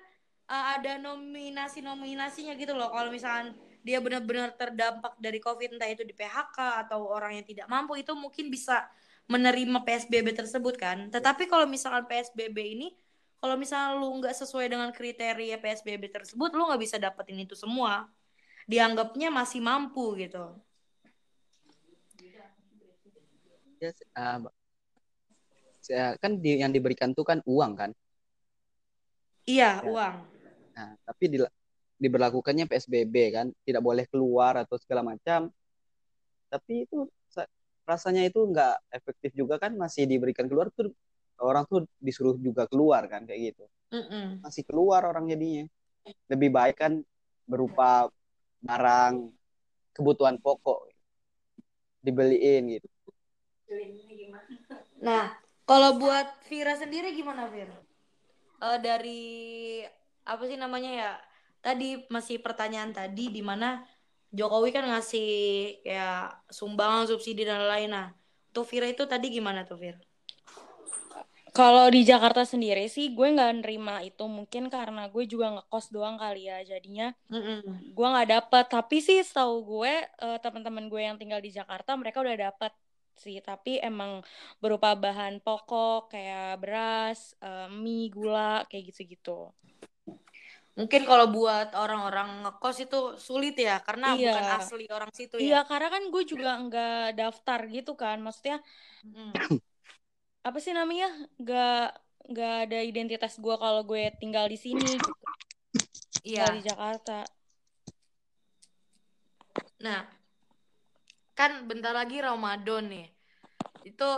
uh, 0.52 0.64
ada 0.76 1.00
nominasi-nominasinya 1.00 2.52
gitu 2.60 2.76
loh. 2.76 2.92
Kalau 2.92 3.08
misalkan 3.08 3.56
dia 3.82 3.98
benar-benar 3.98 4.54
terdampak 4.54 5.16
dari 5.18 5.40
COVID 5.40 5.80
entah 5.80 5.90
itu 5.90 6.04
di 6.04 6.14
PHK 6.14 6.86
atau 6.86 7.08
orang 7.08 7.40
yang 7.40 7.46
tidak 7.48 7.66
mampu 7.66 7.98
itu 7.98 8.12
mungkin 8.12 8.52
bisa 8.52 8.86
menerima 9.26 9.82
PSBB 9.82 10.36
tersebut 10.36 10.76
kan. 10.76 11.08
Tetapi 11.08 11.48
kalau 11.48 11.64
misalkan 11.64 12.04
PSBB 12.04 12.58
ini 12.78 12.88
kalau 13.42 13.58
misalnya 13.58 13.98
lu 13.98 14.22
nggak 14.22 14.38
sesuai 14.38 14.70
dengan 14.70 14.94
kriteria 14.94 15.58
PSBB 15.58 16.14
tersebut 16.14 16.54
lu 16.54 16.68
nggak 16.68 16.82
bisa 16.82 17.00
dapetin 17.00 17.42
itu 17.42 17.56
semua. 17.58 18.06
Dianggapnya 18.68 19.32
masih 19.34 19.58
mampu 19.58 20.14
gitu. 20.20 20.54
Yes, 23.82 23.98
uh, 24.14 24.38
kan 26.22 26.38
di, 26.38 26.62
yang 26.62 26.70
diberikan 26.70 27.10
tuh 27.10 27.26
kan 27.26 27.42
uang 27.42 27.74
kan? 27.74 27.90
Iya, 29.42 29.82
ya. 29.82 29.90
uang. 29.90 30.31
Nah, 30.82 30.98
tapi 31.06 31.24
di, 31.30 31.38
diberlakukannya 32.02 32.66
PSBB 32.66 33.14
kan 33.30 33.46
tidak 33.62 33.82
boleh 33.86 34.02
keluar 34.10 34.58
atau 34.58 34.74
segala 34.82 35.06
macam. 35.06 35.46
Tapi 36.50 36.90
itu 36.90 37.06
rasanya 37.86 38.26
itu 38.26 38.42
nggak 38.42 38.90
efektif 38.90 39.30
juga 39.38 39.62
kan 39.62 39.74
masih 39.78 40.10
diberikan 40.10 40.46
keluar 40.50 40.70
tuh 40.74 40.90
orang 41.42 41.66
tuh 41.66 41.86
disuruh 42.02 42.34
juga 42.38 42.66
keluar 42.66 43.06
kan 43.06 43.22
kayak 43.22 43.54
gitu. 43.54 43.64
Mm-mm. 43.92 44.40
masih 44.40 44.64
keluar 44.66 45.06
orang 45.06 45.30
jadinya. 45.30 45.68
Lebih 46.26 46.50
baik 46.50 46.76
kan 46.82 46.98
berupa 47.46 48.10
barang 48.64 49.30
kebutuhan 49.94 50.40
pokok 50.40 50.90
dibeliin 52.02 52.80
gitu. 52.80 52.88
Nah 54.98 55.36
kalau 55.62 56.00
buat 56.00 56.26
Vira 56.48 56.74
sendiri 56.74 57.14
gimana 57.14 57.46
Vira 57.52 57.76
uh, 58.62 58.78
dari 58.78 59.82
apa 60.22 60.42
sih 60.46 60.58
namanya 60.58 60.90
ya? 60.90 61.12
Tadi 61.62 62.10
masih 62.10 62.42
pertanyaan 62.42 62.90
tadi 62.90 63.30
di 63.30 63.42
mana 63.42 63.86
Jokowi 64.32 64.72
kan 64.72 64.88
ngasih 64.88 65.28
kayak 65.84 66.48
sumbangan 66.48 67.04
subsidi 67.06 67.44
dan 67.44 67.62
lain-lain. 67.62 67.90
Nah 67.92 68.06
tuh 68.50 68.64
Vira 68.64 68.88
itu 68.88 69.04
tadi 69.04 69.28
gimana 69.28 69.62
tuh 69.62 69.76
Vir? 69.76 69.96
Kalau 71.52 71.84
di 71.92 72.00
Jakarta 72.00 72.48
sendiri 72.48 72.88
sih 72.88 73.12
gue 73.12 73.28
nggak 73.28 73.60
nerima 73.60 74.00
itu. 74.00 74.24
Mungkin 74.24 74.72
karena 74.72 75.12
gue 75.12 75.28
juga 75.28 75.60
ngekos 75.60 75.92
doang 75.92 76.16
kali 76.16 76.48
ya 76.48 76.64
jadinya 76.64 77.12
mm 77.28 77.42
-mm. 77.44 77.60
gue 77.92 78.06
nggak 78.08 78.28
dapet. 78.32 78.64
Tapi 78.72 78.96
sih 79.04 79.20
setahu 79.20 79.60
gue 79.60 79.92
uh, 80.24 80.38
teman-teman 80.40 80.88
gue 80.88 81.02
yang 81.04 81.20
tinggal 81.20 81.44
di 81.44 81.52
Jakarta 81.52 81.92
mereka 81.92 82.24
udah 82.24 82.50
dapet 82.50 82.72
sih 83.16 83.38
tapi 83.44 83.80
emang 83.82 84.24
berupa 84.62 84.96
bahan 84.96 85.40
pokok 85.42 86.12
kayak 86.12 86.60
beras, 86.60 87.36
uh, 87.42 87.68
mie, 87.68 88.08
gula 88.12 88.64
kayak 88.68 88.92
gitu-gitu. 88.92 89.52
Mungkin 90.72 91.04
kalau 91.04 91.28
buat 91.28 91.76
orang-orang 91.76 92.48
ngekos 92.48 92.88
itu 92.88 93.00
sulit 93.20 93.60
ya 93.60 93.76
karena 93.84 94.16
iya. 94.16 94.32
bukan 94.32 94.44
asli 94.56 94.84
orang 94.88 95.12
situ 95.12 95.36
ya. 95.36 95.44
Iya, 95.44 95.60
karena 95.68 95.88
kan 95.92 96.02
gue 96.08 96.22
juga 96.24 96.50
nggak 96.64 97.06
daftar 97.12 97.60
gitu 97.68 97.92
kan. 97.92 98.24
Maksudnya 98.24 98.64
hmm. 99.04 99.32
apa 100.48 100.58
sih 100.64 100.72
namanya? 100.72 101.12
nggak 101.36 101.86
nggak 102.32 102.54
ada 102.68 102.78
identitas 102.88 103.36
gue 103.36 103.54
kalau 103.60 103.84
gue 103.84 104.16
tinggal 104.16 104.48
di 104.48 104.56
sini 104.56 104.80
gitu. 104.80 105.12
Iya. 106.24 106.56
di 106.56 106.64
Jakarta. 106.64 107.26
Nah, 109.84 110.21
kan 111.32 111.64
bentar 111.68 111.92
lagi 111.96 112.20
Ramadan 112.20 112.88
nih. 112.88 113.08
Itu 113.82 114.08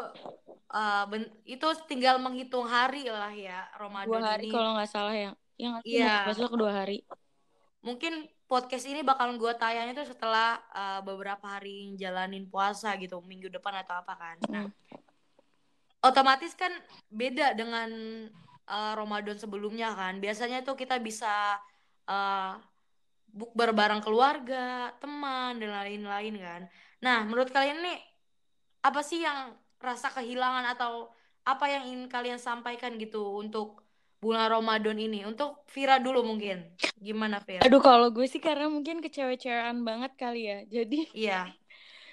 uh, 0.75 1.05
itu 1.47 1.67
tinggal 1.87 2.19
menghitung 2.21 2.67
hari 2.67 3.07
lah 3.09 3.33
ya 3.33 3.71
Ramadan 3.79 4.11
Dua 4.11 4.23
hari 4.37 4.51
ini. 4.51 4.55
kalau 4.55 4.71
nggak 4.77 4.91
salah 4.91 5.15
ya 5.15 5.33
yang 5.55 5.79
iya. 5.87 6.27
besok 6.27 6.59
dua 6.59 6.85
hari. 6.85 7.07
Mungkin 7.85 8.27
podcast 8.49 8.85
ini 8.89 9.05
bakal 9.05 9.31
gue 9.37 9.53
tayangnya 9.55 10.03
tuh 10.05 10.09
setelah 10.15 10.59
uh, 10.73 11.01
beberapa 11.05 11.45
hari 11.47 11.95
jalanin 12.01 12.49
puasa 12.49 12.97
gitu, 12.99 13.21
minggu 13.23 13.53
depan 13.53 13.85
atau 13.85 14.01
apa 14.01 14.15
kan. 14.17 14.37
Nah, 14.51 14.67
otomatis 16.05 16.53
kan 16.57 16.73
beda 17.13 17.53
dengan 17.55 17.91
uh, 18.69 18.93
Ramadan 18.97 19.37
sebelumnya 19.37 19.93
kan. 19.93 20.19
Biasanya 20.19 20.65
tuh 20.65 20.77
kita 20.77 20.97
bisa 20.99 21.61
uh, 22.09 22.57
bukber 23.35 23.75
bareng 23.75 24.03
keluarga, 24.05 24.95
teman 24.99 25.61
dan 25.61 25.71
lain-lain 25.75 26.35
kan. 26.39 26.63
Nah, 27.05 27.29
menurut 27.29 27.53
kalian 27.53 27.85
nih 27.85 28.01
apa 28.81 29.05
sih 29.05 29.21
yang 29.21 29.53
rasa 29.77 30.09
kehilangan 30.09 30.73
atau 30.73 31.13
apa 31.45 31.69
yang 31.69 31.85
ingin 31.85 32.09
kalian 32.09 32.41
sampaikan 32.41 32.97
gitu 32.97 33.37
untuk 33.37 33.85
bulan 34.25 34.49
Ramadan 34.49 34.97
ini? 34.97 35.29
Untuk 35.29 35.69
Vira 35.69 36.01
dulu 36.01 36.25
mungkin. 36.25 36.65
Gimana 36.97 37.45
Vira? 37.45 37.61
Aduh 37.69 37.85
kalau 37.85 38.09
gue 38.09 38.25
sih 38.25 38.41
karena 38.41 38.73
mungkin 38.73 39.05
kecewe-cewean 39.05 39.85
banget 39.85 40.17
kali 40.17 40.49
ya. 40.49 40.59
Jadi 40.81 41.13
Iya. 41.13 41.53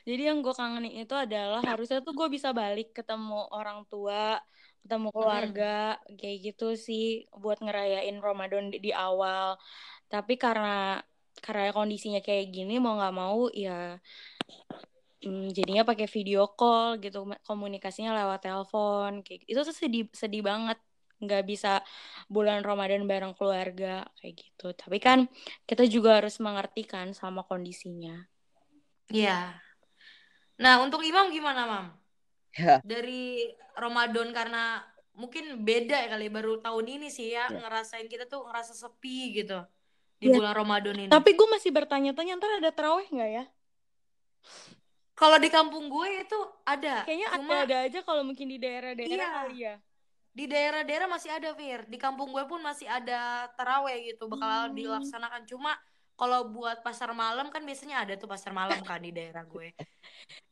Jadi 0.03 0.21
yang 0.27 0.43
gue 0.43 0.51
kangenin 0.51 1.05
itu 1.07 1.13
adalah 1.13 1.61
harusnya 1.63 2.01
tuh 2.01 2.11
gue 2.17 2.27
bisa 2.27 2.49
balik 2.51 2.89
ketemu 2.91 3.47
orang 3.53 3.85
tua, 3.85 4.41
ketemu 4.81 5.13
keluarga, 5.13 6.01
hmm. 6.01 6.17
kayak 6.17 6.37
gitu 6.51 6.73
sih 6.73 7.29
buat 7.37 7.61
ngerayain 7.61 8.17
Ramadan 8.17 8.73
di, 8.73 8.81
di 8.81 8.91
awal. 8.91 9.61
Tapi 10.09 10.41
karena 10.41 10.99
karena 11.39 11.71
kondisinya 11.71 12.19
kayak 12.19 12.51
gini 12.53 12.77
mau 12.77 12.99
nggak 12.99 13.15
mau 13.15 13.47
ya 13.49 13.97
hmm, 15.23 15.53
jadinya 15.53 15.83
pakai 15.85 16.07
video 16.09 16.49
call 16.53 16.97
gitu 16.99 17.27
komunikasinya 17.45 18.15
lewat 18.17 18.45
telepon 18.45 19.21
kayak 19.21 19.45
gitu. 19.45 19.49
itu 19.55 19.59
tuh 19.67 19.75
sedih 19.75 20.03
sedih 20.11 20.41
banget 20.41 20.77
nggak 21.21 21.45
bisa 21.45 21.85
bulan 22.25 22.65
Ramadan 22.65 23.05
bareng 23.05 23.37
keluarga 23.37 24.09
kayak 24.17 24.33
gitu. 24.41 24.73
Tapi 24.73 24.97
kan 24.97 25.29
kita 25.69 25.85
juga 25.85 26.17
harus 26.17 26.41
mengerti 26.41 26.81
kan 26.83 27.13
sama 27.13 27.45
kondisinya. 27.45 28.25
Iya. 29.13 29.53
Nah, 30.57 30.81
untuk 30.81 31.05
Imam 31.05 31.29
gimana, 31.29 31.69
Mam? 31.69 31.85
Ya. 32.57 32.81
Dari 32.81 33.53
Ramadan 33.77 34.33
karena 34.33 34.81
mungkin 35.13 35.61
beda 35.61 35.93
ya 35.93 36.07
kali 36.09 36.31
baru 36.33 36.57
tahun 36.63 36.85
ini 36.97 37.07
sih 37.13 37.35
ya, 37.35 37.51
ya. 37.51 37.59
ngerasain 37.61 38.09
kita 38.09 38.25
tuh 38.25 38.47
ngerasa 38.47 38.73
sepi 38.73 39.43
gitu 39.43 39.61
di 40.17 40.31
ya. 40.31 40.35
bulan 40.41 40.53
Ramadan 40.57 40.95
ini. 40.97 41.09
Tapi 41.11 41.37
gue 41.37 41.47
masih 41.53 41.69
bertanya-tanya 41.69 42.37
ntar 42.41 42.51
ada 42.57 42.71
terawih 42.73 43.05
nggak 43.09 43.31
ya? 43.31 43.45
Kalau 45.15 45.37
di 45.37 45.49
kampung 45.53 45.85
gue 45.85 46.25
itu 46.25 46.39
ada. 46.65 47.05
Kayaknya 47.05 47.29
Cuma, 47.37 47.53
ada, 47.53 47.57
ada 47.67 47.77
aja 47.85 47.99
kalau 48.01 48.25
mungkin 48.25 48.49
di 48.49 48.57
daerah-daerah 48.57 49.13
iya. 49.13 49.29
kali 49.37 49.57
ya 49.61 49.75
di 50.31 50.47
daerah-daerah 50.47 51.11
masih 51.11 51.27
ada 51.27 51.51
Fir 51.51 51.83
di 51.91 51.99
kampung 51.99 52.31
gue 52.31 52.47
pun 52.47 52.63
masih 52.63 52.87
ada 52.87 53.51
teraweh 53.59 54.15
gitu 54.15 54.31
bakal 54.31 54.71
hmm. 54.71 54.75
dilaksanakan 54.79 55.43
cuma 55.43 55.75
kalau 56.15 56.47
buat 56.47 56.85
pasar 56.85 57.11
malam 57.11 57.51
kan 57.51 57.65
biasanya 57.65 58.05
ada 58.05 58.13
tuh 58.15 58.31
pasar 58.31 58.55
malam 58.55 58.79
kan 58.85 59.03
di 59.03 59.11
daerah 59.11 59.43
gue 59.43 59.75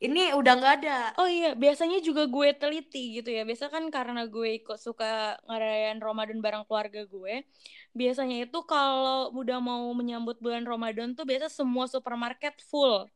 ini 0.06 0.36
udah 0.36 0.54
nggak 0.60 0.76
ada 0.84 1.00
oh 1.16 1.30
iya 1.32 1.56
biasanya 1.56 2.04
juga 2.04 2.28
gue 2.28 2.52
teliti 2.60 3.24
gitu 3.24 3.32
ya 3.32 3.48
biasa 3.48 3.72
kan 3.72 3.88
karena 3.88 4.28
gue 4.28 4.60
ikut 4.60 4.76
suka 4.76 5.40
ngerayain 5.48 6.04
Ramadan 6.04 6.44
bareng 6.44 6.68
keluarga 6.68 7.08
gue 7.08 7.48
biasanya 7.96 8.44
itu 8.44 8.60
kalau 8.68 9.32
udah 9.32 9.64
mau 9.64 9.88
menyambut 9.96 10.36
bulan 10.44 10.68
Ramadan 10.68 11.16
tuh 11.16 11.24
biasa 11.24 11.48
semua 11.48 11.88
supermarket 11.88 12.60
full 12.68 13.08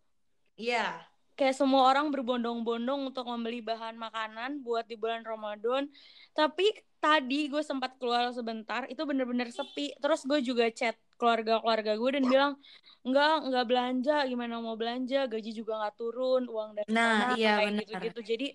iya 0.58 1.04
kayak 1.34 1.58
semua 1.58 1.90
orang 1.90 2.14
berbondong-bondong 2.14 3.10
untuk 3.10 3.26
membeli 3.26 3.66
bahan 3.66 3.98
makanan 3.98 4.62
buat 4.62 4.86
di 4.86 4.94
bulan 4.94 5.26
Ramadan. 5.26 5.90
Tapi 6.38 6.70
tadi 7.02 7.50
gue 7.50 7.66
sempat 7.66 7.98
keluar 7.98 8.30
sebentar, 8.32 8.86
itu 8.86 9.02
bener-bener 9.02 9.50
sepi. 9.50 9.98
Terus 9.98 10.22
gue 10.30 10.40
juga 10.46 10.70
chat 10.70 10.94
keluarga-keluarga 11.18 11.98
gue 11.98 12.10
dan 12.22 12.24
bilang, 12.30 12.54
enggak, 13.02 13.50
enggak 13.50 13.66
belanja, 13.66 14.16
gimana 14.30 14.62
mau 14.62 14.78
belanja, 14.78 15.26
gaji 15.26 15.52
juga 15.52 15.82
nggak 15.82 15.96
turun, 15.98 16.44
uang 16.46 16.70
dari 16.78 16.90
nah, 16.94 17.34
mana, 17.34 17.36
iya, 17.36 17.54
kayak 17.60 17.74
gitu-gitu. 17.82 18.20
Jadi 18.22 18.48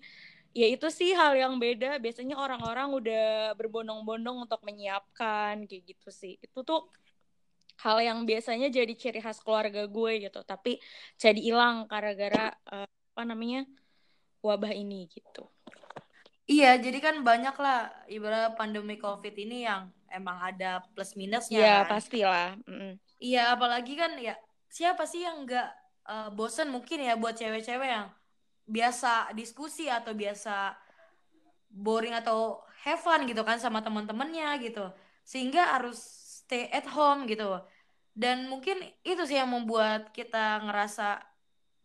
ya 0.55 0.67
itu 0.71 0.87
sih 0.87 1.11
hal 1.11 1.35
yang 1.35 1.59
beda. 1.59 1.99
Biasanya 1.99 2.39
orang-orang 2.39 2.95
udah 2.95 3.27
berbondong-bondong 3.59 4.47
untuk 4.47 4.63
menyiapkan 4.63 5.67
kayak 5.67 5.83
gitu 5.83 6.09
sih. 6.15 6.39
Itu 6.39 6.63
tuh 6.63 6.87
hal 7.79 7.97
yang 8.03 8.27
biasanya 8.27 8.67
jadi 8.67 8.93
ciri 8.95 9.23
khas 9.23 9.39
keluarga 9.39 9.87
gue 9.87 10.11
gitu 10.27 10.43
tapi 10.43 10.83
jadi 11.15 11.39
hilang 11.39 11.87
gara-gara 11.87 12.51
uh, 12.67 12.87
apa 12.87 13.21
namanya 13.23 13.63
wabah 14.43 14.71
ini 14.75 15.07
gitu 15.07 15.47
iya 16.47 16.75
jadi 16.75 16.99
kan 16.99 17.15
banyak 17.23 17.55
lah 17.55 17.91
ibarat 18.11 18.55
pandemi 18.59 18.99
covid 18.99 19.31
ini 19.35 19.63
yang 19.63 19.87
emang 20.11 20.39
ada 20.43 20.83
plus 20.91 21.15
minusnya 21.15 21.59
iya 21.59 21.75
kan? 21.87 21.95
pastilah 21.95 22.49
mm 22.67 22.75
-mm. 22.75 22.91
iya 23.23 23.55
apalagi 23.55 23.95
kan 23.95 24.15
ya 24.19 24.35
siapa 24.67 25.07
sih 25.07 25.23
yang 25.23 25.47
nggak 25.47 25.69
uh, 26.07 26.29
bosen 26.35 26.67
mungkin 26.67 26.99
ya 26.99 27.15
buat 27.15 27.39
cewek-cewek 27.39 27.89
yang 27.89 28.11
biasa 28.69 29.33
diskusi 29.33 29.89
atau 29.89 30.13
biasa 30.13 30.77
boring 31.69 32.13
atau 32.17 32.61
have 32.85 33.01
fun 33.01 33.25
gitu 33.25 33.41
kan 33.41 33.57
sama 33.57 33.81
teman-temannya 33.81 34.61
gitu 34.61 34.85
sehingga 35.25 35.77
harus 35.77 36.18
stay 36.49 36.65
at 36.73 36.89
home 36.89 37.29
gitu. 37.29 37.61
Dan 38.17 38.49
mungkin 38.49 38.81
itu 39.05 39.21
sih 39.29 39.37
yang 39.37 39.53
membuat 39.53 40.09
kita 40.09 40.65
ngerasa 40.65 41.21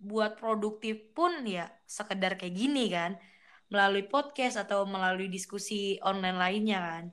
buat 0.00 0.40
produktif 0.40 1.12
pun 1.12 1.44
ya 1.44 1.68
sekedar 1.84 2.40
kayak 2.40 2.56
gini 2.56 2.88
kan. 2.88 3.20
Melalui 3.68 4.08
podcast 4.08 4.56
atau 4.56 4.88
melalui 4.88 5.28
diskusi 5.28 6.00
online 6.00 6.40
lainnya 6.40 6.80
kan. 6.80 7.04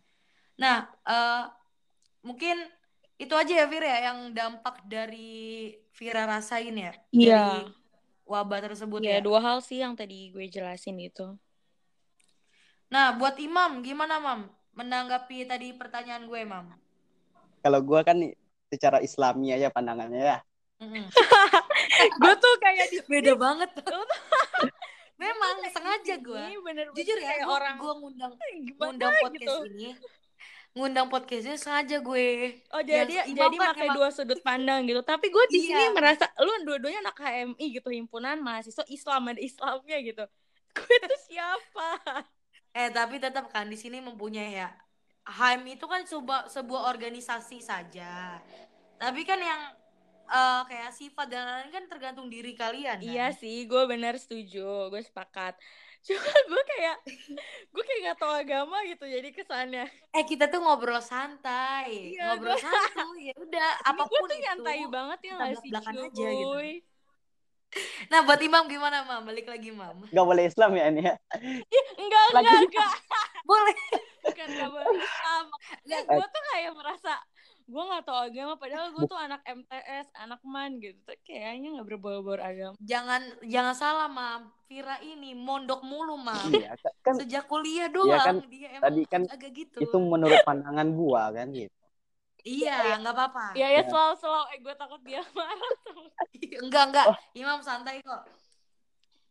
Nah 0.56 0.88
uh, 1.04 1.52
mungkin 2.24 2.56
itu 3.20 3.36
aja 3.36 3.54
ya 3.54 3.68
Vira 3.68 3.86
ya 3.86 4.00
yang 4.10 4.32
dampak 4.32 4.88
dari 4.88 5.76
Vira 5.92 6.24
rasain 6.24 6.74
ya. 6.74 6.96
Yeah. 7.12 7.68
dari 7.68 7.76
wabah 8.32 8.64
tersebut 8.64 9.04
yeah, 9.04 9.20
ya. 9.20 9.28
dua 9.28 9.44
hal 9.44 9.60
sih 9.60 9.84
yang 9.84 10.00
tadi 10.00 10.32
gue 10.32 10.48
jelasin 10.48 10.96
itu. 11.04 11.36
Nah 12.88 13.12
buat 13.20 13.36
Imam 13.44 13.84
gimana 13.84 14.24
Mam? 14.24 14.48
Menanggapi 14.72 15.44
tadi 15.52 15.76
pertanyaan 15.76 16.32
gue 16.32 16.42
Mam 16.48 16.72
kalau 17.62 17.80
gue 17.86 18.00
kan 18.02 18.18
secara 18.68 18.98
islami 19.00 19.54
aja 19.54 19.70
pandangannya 19.70 20.22
ya. 20.22 20.38
gue 22.22 22.34
tuh 22.42 22.54
kayak 22.58 22.86
di 22.90 23.00
beda 23.06 23.34
banget 23.38 23.70
tuh. 23.78 24.06
Memang 25.22 25.62
sengaja 25.70 26.18
gue. 26.18 26.44
Jujur 26.98 27.18
ya, 27.22 27.38
kayak 27.38 27.46
orang 27.46 27.78
gue 27.78 27.94
ngundang 28.02 28.34
ngundang 28.82 29.14
podcast 29.22 29.38
gitu. 29.38 29.56
ini 29.70 29.90
ngundang 30.72 31.08
podcastnya 31.12 31.60
sengaja 31.60 32.00
gue. 32.00 32.58
Oh 32.72 32.82
jadi 32.82 33.28
jadi 33.28 33.56
kan 33.60 33.76
pakai 33.76 33.88
dua 33.92 34.10
sudut 34.10 34.40
pandang 34.42 34.88
gitu. 34.88 35.04
Tapi 35.04 35.30
gue 35.30 35.46
di 35.52 35.68
iya. 35.68 35.78
sini 35.78 35.84
merasa 35.94 36.32
lu 36.42 36.66
dua-duanya 36.66 37.06
anak 37.06 37.20
HMI 37.20 37.66
gitu 37.78 37.92
himpunan 37.92 38.40
mahasiswa 38.40 38.88
Islam 38.88 39.36
ada 39.36 39.42
Islamnya 39.44 39.98
gitu. 40.02 40.24
Gue 40.72 40.96
tuh 41.04 41.22
siapa? 41.28 41.90
eh 42.72 42.88
tapi 42.88 43.20
tetap 43.20 43.52
kan 43.52 43.68
di 43.68 43.76
sini 43.76 44.00
mempunyai 44.00 44.56
ya 44.56 44.72
HM 45.32 45.64
itu 45.80 45.86
kan 45.88 46.04
sebuah 46.04 46.52
sebuah 46.52 46.92
organisasi 46.92 47.64
saja. 47.64 48.38
Tapi 49.00 49.22
kan 49.24 49.40
yang 49.40 49.62
uh, 50.32 50.62
kayak 50.66 50.92
sifat 50.96 51.28
dan 51.32 51.44
lain 51.48 51.70
kan 51.72 51.84
tergantung 51.88 52.28
diri 52.28 52.56
kalian. 52.56 53.00
Kan? 53.00 53.06
Iya 53.06 53.32
sih, 53.36 53.68
gue 53.68 53.84
benar 53.88 54.20
setuju, 54.20 54.92
gue 54.92 55.02
sepakat. 55.04 55.56
Cuma 56.06 56.26
gue 56.26 56.64
kayak 56.66 56.96
gue 57.70 57.84
kayak 57.86 58.02
gak 58.10 58.18
tau 58.18 58.34
agama 58.34 58.82
gitu 58.90 59.06
jadi 59.06 59.30
kesannya. 59.30 59.86
Eh 60.18 60.24
kita 60.26 60.50
tuh 60.50 60.60
ngobrol 60.66 60.98
santai, 60.98 62.18
iya, 62.18 62.34
ngobrol 62.34 62.58
gue... 62.58 62.66
santai 62.66 63.22
ya 63.30 63.36
udah 63.38 63.70
apa 63.94 64.04
pun 64.10 64.20
gue 64.26 64.30
tuh 64.34 64.40
nyantai 64.42 64.80
banget 64.90 65.20
ya 65.30 65.34
nggak 65.38 65.56
sih 65.62 65.70
aja 65.72 66.10
gitu. 66.10 66.58
Nah 68.12 68.20
buat 68.28 68.36
Imam 68.44 68.68
gimana 68.68 69.08
Mam? 69.08 69.24
Balik 69.24 69.48
lagi 69.48 69.72
Mam. 69.72 70.04
Gak 70.12 70.26
boleh 70.28 70.44
Islam 70.44 70.76
ya 70.76 70.92
ini 70.92 71.08
ya? 71.08 71.16
enggak, 71.96 72.26
enggak, 72.36 72.68
enggak. 72.68 72.92
boleh 73.48 73.76
bukan 74.22 74.48
gak 74.54 74.70
boleh 74.70 74.98
Islam 75.02 75.46
ya, 75.90 76.00
gue 76.06 76.28
tuh 76.30 76.44
kayak 76.54 76.72
merasa 76.78 77.14
gue 77.72 77.84
gak 77.88 78.04
tau 78.04 78.20
agama 78.28 78.54
padahal 78.60 78.88
gue 78.94 79.04
tuh 79.08 79.20
anak 79.20 79.42
MTS 79.48 80.08
anak 80.20 80.42
man 80.44 80.78
gitu 80.78 81.12
kayaknya 81.26 81.80
gak 81.82 81.88
berbau-bau 81.88 82.38
agama 82.38 82.76
jangan 82.84 83.22
jangan 83.46 83.76
salah 83.76 84.08
mam 84.12 84.52
Vira 84.68 85.00
ini 85.04 85.36
mondok 85.36 85.84
mulu 85.84 86.16
mam 86.20 86.52
iya, 86.52 86.76
kan, 87.04 87.16
sejak 87.18 87.48
kuliah 87.48 87.88
iya 87.90 87.96
doang 87.96 88.20
kan, 88.20 88.36
dia 88.48 88.70
emang 88.76 88.84
tadi 88.88 89.02
kan 89.10 89.22
agak 89.28 89.52
gitu 89.56 89.78
itu 89.80 89.98
menurut 89.98 90.40
pandangan 90.46 90.88
gue 90.88 91.24
kan 91.36 91.50
gitu 91.52 91.76
Iya, 92.42 92.98
nggak 92.98 93.14
apa-apa. 93.14 93.54
Iya, 93.54 93.70
ya, 93.70 93.82
selalu 93.86 94.18
selalu. 94.18 94.46
Eh, 94.50 94.60
gue 94.66 94.74
takut 94.74 94.98
dia 95.06 95.22
marah. 95.38 95.74
enggak, 96.58 96.84
enggak. 96.90 97.06
Oh. 97.14 97.18
Imam 97.38 97.62
santai 97.62 98.02
kok. 98.02 98.26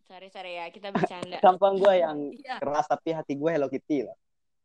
Sorry, 0.07 0.31
sorry 0.31 0.55
ya, 0.55 0.71
kita 0.71 0.95
bercanda. 0.95 1.43
Tampang 1.43 1.75
gue 1.75 1.91
yang 1.99 2.31
iya. 2.31 2.63
keras, 2.63 2.87
tapi 2.87 3.11
hati 3.11 3.35
gue 3.35 3.51
Hello 3.51 3.67
Kitty 3.67 4.07
loh 4.07 4.15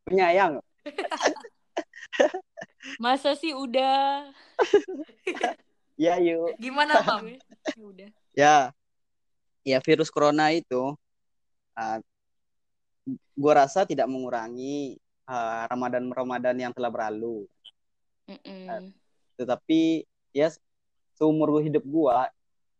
penyayang 0.06 0.62
masa 3.02 3.34
sih 3.34 3.52
udah? 3.52 4.30
Ya 5.96 6.20
yuk. 6.20 6.60
Gimana 6.60 7.00
bang 7.00 7.40
ya 7.40 7.76
udah. 7.80 8.08
Ya. 8.36 8.56
Ya 9.64 9.80
virus 9.80 10.12
corona 10.12 10.52
itu 10.52 10.92
uh, 11.72 11.98
gue 13.32 13.52
rasa 13.56 13.88
tidak 13.88 14.04
mengurangi 14.04 15.00
uh, 15.24 15.64
Ramadan 15.72 16.12
Ramadan 16.12 16.56
yang 16.60 16.76
telah 16.76 16.92
berlalu. 16.92 17.48
Mm 18.28 18.38
-mm. 18.44 18.64
Uh, 18.68 18.82
tetapi 19.40 20.04
ya 20.36 20.52
seumur 21.16 21.64
hidup 21.64 21.82
gue 21.82 22.16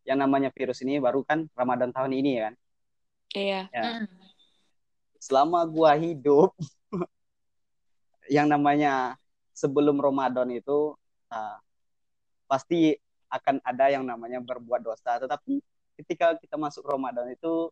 yang 0.05 0.21
namanya 0.21 0.53
virus 0.53 0.85
ini 0.85 1.01
baru 1.01 1.25
kan 1.25 1.49
Ramadan 1.57 1.89
tahun 1.89 2.13
ini 2.13 2.31
kan? 2.37 2.53
Iya. 3.33 3.61
Ya. 3.73 4.05
mm. 4.05 4.07
selama 5.17 5.65
gue 5.65 5.91
hidup 6.05 6.53
yang 8.27 8.47
namanya 8.51 9.15
sebelum 9.55 9.97
Ramadan 9.97 10.51
itu 10.53 10.93
uh, 11.33 11.57
pasti 12.45 12.93
akan 13.27 13.59
ada 13.63 13.91
yang 13.91 14.05
namanya 14.05 14.39
berbuat 14.39 14.83
dosa. 14.83 15.19
Tetapi 15.19 15.59
ketika 15.99 16.37
kita 16.37 16.55
masuk 16.55 16.85
Ramadan 16.85 17.33
itu 17.33 17.71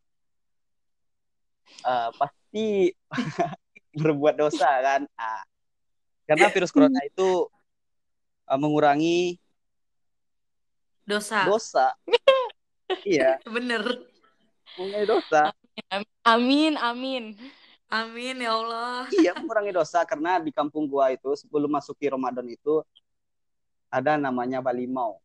uh, 1.85 2.09
pasti 2.17 2.91
berbuat 4.01 4.35
dosa 4.35 4.67
kan. 4.81 5.01
Uh, 5.15 5.43
karena 6.25 6.49
virus 6.49 6.73
corona 6.73 6.99
itu 7.05 7.47
uh, 8.49 8.59
mengurangi 8.59 9.37
dosa. 11.05 11.45
Dosa. 11.45 11.93
iya. 13.07 13.37
Bener. 13.45 14.09
Mengurangi 14.75 15.07
dosa. 15.07 15.53
Amin, 16.25 16.75
amin. 16.79 17.37
Amin 17.37 17.63
ya 17.91 18.51
Allah. 18.51 19.05
Iya 19.21 19.31
mengurangi 19.37 19.73
dosa 19.73 20.01
karena 20.03 20.41
di 20.41 20.51
kampung 20.51 20.89
gua 20.89 21.13
itu 21.13 21.29
sebelum 21.37 21.69
masuki 21.69 22.09
Ramadan 22.09 22.45
itu 22.49 22.81
ada 23.89 24.17
namanya 24.17 24.59
balimau. 24.59 25.21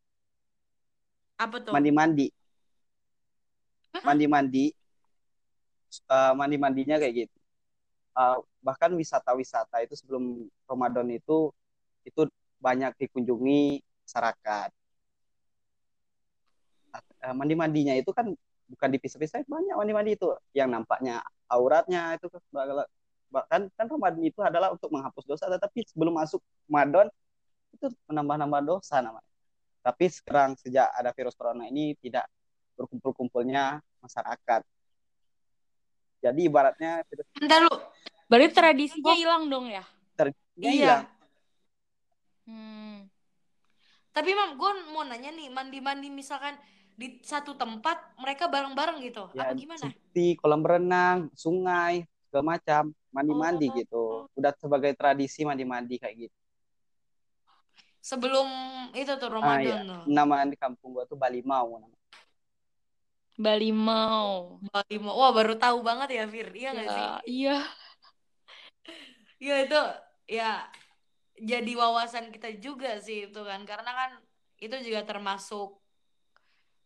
Apa 1.41 1.57
tuh? 1.59 1.73
Mandi-mandi. 1.73 2.29
Mandi-mandi. 4.05 4.77
Uh, 6.07 6.33
mandi-mandinya 6.39 7.01
kayak 7.01 7.27
gitu. 7.27 7.37
Uh, 8.15 8.39
bahkan 8.63 8.93
wisata-wisata 8.95 9.83
itu 9.83 9.97
sebelum 9.99 10.47
Ramadan 10.69 11.09
itu 11.11 11.51
itu 12.05 12.29
banyak 12.61 12.95
dikunjungi 13.01 13.83
masyarakat. 14.07 14.71
Uh, 17.25 17.35
mandi-mandinya 17.35 17.97
itu 17.97 18.13
kan 18.13 18.37
bukan 18.71 18.89
dipisah-pisah 18.95 19.43
banyak 19.51 19.75
mandi-mandi 19.75 20.15
itu. 20.15 20.31
Yang 20.55 20.69
nampaknya 20.71 21.21
auratnya 21.51 22.15
itu 22.15 22.31
bahkan 23.31 23.71
kan 23.79 23.87
Ramadan 23.87 24.23
itu 24.27 24.43
adalah 24.43 24.75
untuk 24.75 24.91
menghapus 24.91 25.23
dosa 25.23 25.47
tetapi 25.47 25.87
sebelum 25.87 26.19
masuk 26.19 26.43
Ramadan 26.67 27.07
itu 27.75 27.87
menambah-nambah 28.07 28.63
dosa 28.67 29.03
namanya. 29.03 29.27
Tapi 29.81 30.07
sekarang 30.11 30.55
sejak 30.59 30.91
ada 30.95 31.11
virus 31.15 31.35
corona 31.35 31.67
ini 31.67 31.99
tidak 31.99 32.27
berkumpul-kumpulnya 32.79 33.83
masyarakat. 34.03 34.63
Jadi 36.21 36.41
ibaratnya 36.45 37.01
virus... 37.09 37.25
Bentar 37.33 37.65
lu. 37.65 37.75
Berarti 38.29 38.53
tradisinya 38.53 39.15
hilang 39.17 39.49
dong 39.49 39.67
ya? 39.73 39.85
Tradisinya 40.15 40.71
iya. 40.71 40.77
hilang. 40.77 41.05
Hmm. 42.51 43.07
tapi 44.11 44.35
mam 44.35 44.59
gue 44.59 44.71
mau 44.91 45.07
nanya 45.07 45.31
nih 45.31 45.55
mandi-mandi 45.55 46.11
misalkan 46.11 46.59
di 47.01 47.17
satu 47.25 47.57
tempat 47.57 47.97
mereka 48.21 48.45
bareng-bareng 48.45 49.01
gitu. 49.09 49.33
Ya, 49.33 49.49
apa 49.49 49.57
gimana? 49.57 49.89
di 50.13 50.37
kolam 50.37 50.61
berenang 50.61 51.33
sungai 51.33 52.05
segala 52.29 52.61
macam 52.61 52.93
mandi-mandi 53.09 53.67
oh. 53.73 53.75
gitu. 53.81 54.05
Udah 54.37 54.53
sebagai 54.61 54.93
tradisi 54.93 55.41
mandi-mandi 55.49 55.97
kayak 55.97 56.29
gitu. 56.29 56.37
Sebelum 58.05 58.49
itu 58.93 59.13
tuh 59.17 59.33
Ramadan 59.33 59.81
ah, 59.89 60.05
iya. 60.05 60.09
nama 60.09 60.45
di 60.45 60.57
kampung 60.61 60.93
gua 60.93 61.09
tuh 61.09 61.17
Bali 61.17 61.41
Mau 61.41 61.81
Bali 63.41 63.73
Mau. 63.73 64.61
Bali 64.69 64.97
Mau. 65.01 65.17
Wah 65.17 65.33
baru 65.33 65.57
tahu 65.57 65.81
banget 65.81 66.21
ya 66.21 66.25
Fir. 66.29 66.53
Iya 66.53 66.69
nggak 66.77 66.85
ya, 66.85 66.93
sih? 66.93 67.09
iya. 67.25 67.59
Iya 69.41 69.57
itu 69.65 69.81
ya 70.29 70.69
jadi 71.41 71.73
wawasan 71.73 72.29
kita 72.29 72.61
juga 72.61 73.01
sih 73.01 73.33
itu 73.33 73.41
kan. 73.41 73.65
Karena 73.65 73.89
kan 73.89 74.11
itu 74.61 74.77
juga 74.85 75.01
termasuk 75.09 75.80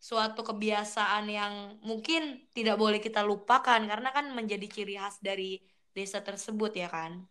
suatu 0.04 0.44
kebiasaan 0.44 1.24
yang 1.32 1.80
mungkin 1.80 2.44
tidak 2.52 2.76
boleh 2.76 3.00
kita 3.00 3.24
lupakan 3.24 3.80
karena 3.80 4.12
kan 4.12 4.28
menjadi 4.36 4.68
ciri 4.68 5.00
khas 5.00 5.16
dari 5.24 5.64
desa 5.96 6.20
tersebut 6.20 6.76
ya 6.76 6.92
kan. 6.92 7.24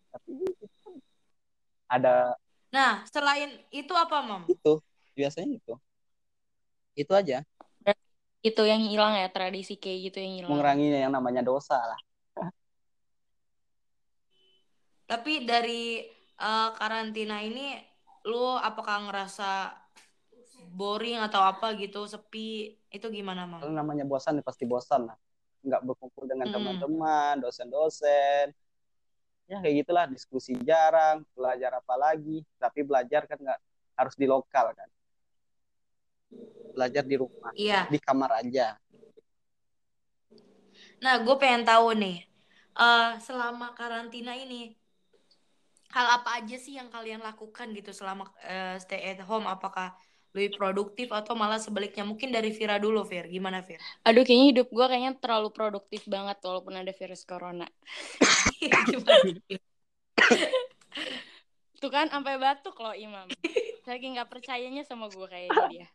Ada. 1.86 2.34
Nah 2.74 3.06
selain 3.06 3.62
itu 3.70 3.94
apa 3.94 4.26
mam? 4.26 4.50
Itu 4.50 4.82
biasanya 5.14 5.62
itu. 5.62 5.74
Itu 6.98 7.14
aja. 7.14 7.46
Itu 8.42 8.66
yang 8.66 8.82
hilang 8.90 9.22
ya 9.22 9.30
tradisi 9.30 9.78
kayak 9.78 10.10
gitu 10.10 10.18
yang 10.26 10.34
hilang. 10.42 10.50
Mengurangi 10.50 10.98
yang 10.98 11.14
namanya 11.14 11.46
dosa 11.46 11.78
lah. 11.78 12.02
Tapi 15.06 15.46
dari 15.46 16.02
uh, 16.42 16.74
karantina 16.74 17.38
ini, 17.46 17.78
lu 18.26 18.58
apakah 18.58 19.06
ngerasa 19.06 19.83
boring 20.74 21.22
atau 21.22 21.46
apa 21.46 21.78
gitu 21.78 22.10
sepi 22.10 22.74
itu 22.90 23.08
gimana 23.14 23.46
mam? 23.46 23.62
Namanya 23.70 24.04
bosan 24.10 24.42
ya 24.42 24.44
pasti 24.44 24.66
bosan 24.66 25.06
lah. 25.06 25.18
Nggak 25.62 25.82
berkumpul 25.86 26.26
dengan 26.26 26.50
hmm. 26.50 26.56
teman-teman 26.58 27.34
dosen-dosen. 27.40 28.52
Ya 29.46 29.62
kayak 29.62 29.86
gitulah 29.86 30.06
diskusi 30.10 30.58
jarang 30.66 31.22
belajar 31.38 31.78
apa 31.78 31.94
lagi. 31.94 32.42
Tapi 32.58 32.82
belajar 32.82 33.30
kan 33.30 33.38
nggak 33.38 33.60
harus 33.94 34.16
di 34.18 34.26
lokal 34.26 34.74
kan. 34.74 34.90
Belajar 36.74 37.06
di 37.06 37.16
rumah 37.22 37.54
iya. 37.54 37.86
di 37.86 38.02
kamar 38.02 38.42
aja. 38.42 38.74
Nah 41.06 41.22
gue 41.22 41.36
pengen 41.38 41.62
tahu 41.70 41.94
nih 41.94 42.26
uh, 42.74 43.22
selama 43.22 43.78
karantina 43.78 44.34
ini 44.34 44.74
hal 45.94 46.18
apa 46.18 46.42
aja 46.42 46.58
sih 46.58 46.82
yang 46.82 46.90
kalian 46.90 47.22
lakukan 47.22 47.70
gitu 47.78 47.94
selama 47.94 48.26
uh, 48.42 48.82
stay 48.82 49.14
at 49.14 49.22
home? 49.22 49.46
Apakah 49.46 49.94
lebih 50.34 50.58
produktif 50.58 51.14
atau 51.14 51.38
malah 51.38 51.62
sebaliknya 51.62 52.02
mungkin 52.02 52.34
dari 52.34 52.50
Vira 52.50 52.82
dulu 52.82 53.06
Vir 53.06 53.30
gimana 53.30 53.62
Vir? 53.62 53.78
Aduh 54.02 54.26
kayaknya 54.26 54.46
hidup 54.50 54.68
gue 54.74 54.86
kayaknya 54.90 55.14
terlalu 55.22 55.54
produktif 55.54 56.10
banget 56.10 56.42
walaupun 56.42 56.74
ada 56.74 56.90
virus 56.90 57.22
corona. 57.22 57.70
Tuh 61.82 61.92
kan 61.94 62.10
sampai 62.10 62.42
batuk 62.42 62.74
loh 62.82 62.98
Imam. 62.98 63.30
Saking 63.86 64.18
nggak 64.18 64.34
percayanya 64.34 64.82
sama 64.82 65.06
gue 65.14 65.28
kayaknya 65.30 65.70
dia. 65.70 65.88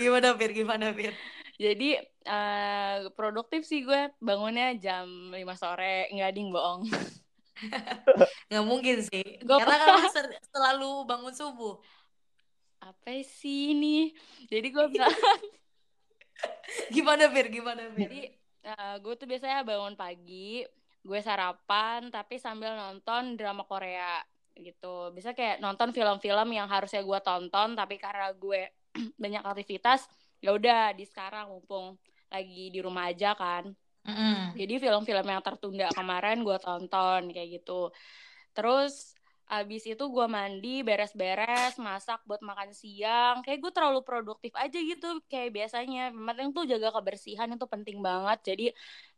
gimana 0.00 0.32
Vir? 0.32 0.50
Gimana 0.56 0.96
Vir? 0.96 1.12
Jadi 1.60 2.00
uh, 2.24 3.12
produktif 3.12 3.68
sih 3.68 3.84
gue 3.84 4.16
bangunnya 4.16 4.72
jam 4.80 5.28
5 5.28 5.44
sore 5.60 6.08
nggak 6.08 6.32
ding 6.32 6.48
bohong. 6.48 6.88
nggak 8.48 8.64
mungkin 8.64 9.04
sih. 9.04 9.44
Gua 9.44 9.60
Karena 9.60 10.08
kan 10.08 10.24
selalu 10.52 11.04
bangun 11.04 11.36
subuh 11.36 11.76
apa 12.80 13.10
sih 13.24 13.74
ini? 13.74 14.12
Jadi 14.46 14.68
gue 14.70 14.86
bilang 14.94 15.14
gimana 16.92 17.30
Fir? 17.32 17.46
Gimana 17.48 17.82
Fir? 17.92 18.08
Jadi 18.08 18.22
uh, 18.66 18.70
eh, 18.70 18.94
gue 19.00 19.14
tuh 19.16 19.26
biasanya 19.28 19.64
bangun 19.64 19.94
pagi 19.96 20.66
gue 21.06 21.20
sarapan 21.22 22.10
tapi 22.10 22.36
sambil 22.42 22.74
nonton 22.74 23.38
drama 23.38 23.62
Korea 23.64 24.20
gitu. 24.58 25.14
Bisa 25.14 25.32
kayak 25.32 25.62
nonton 25.62 25.94
film-film 25.94 26.48
yang 26.50 26.66
harusnya 26.66 27.00
gue 27.00 27.18
tonton 27.22 27.78
tapi 27.78 27.96
karena 27.96 28.34
gue 28.34 28.70
banyak 29.22 29.42
aktivitas 29.44 30.10
ya 30.44 30.52
udah 30.52 30.92
di 30.92 31.06
sekarang 31.08 31.48
mumpung 31.48 31.96
lagi 32.28 32.68
di 32.74 32.78
rumah 32.82 33.08
aja 33.08 33.32
kan. 33.38 33.72
Mm 34.06 34.54
jadi 34.56 34.80
film-film 34.80 35.26
yang 35.26 35.42
tertunda 35.44 35.90
kemarin 35.92 36.40
gue 36.40 36.56
tonton 36.58 37.28
kayak 37.30 37.60
gitu. 37.60 37.92
Terus 38.56 39.15
Abis 39.46 39.86
itu 39.86 40.04
gue 40.10 40.26
mandi, 40.26 40.82
beres-beres, 40.82 41.78
masak 41.78 42.18
buat 42.26 42.42
makan 42.42 42.74
siang. 42.74 43.46
Kayak 43.46 43.62
gue 43.62 43.72
terlalu 43.78 44.02
produktif 44.02 44.50
aja 44.58 44.74
gitu 44.74 45.22
kayak 45.30 45.54
biasanya. 45.54 46.10
Penting 46.10 46.50
tuh 46.50 46.66
jaga 46.66 46.90
kebersihan 46.90 47.46
itu 47.54 47.66
penting 47.70 48.02
banget. 48.02 48.38
Jadi 48.42 48.66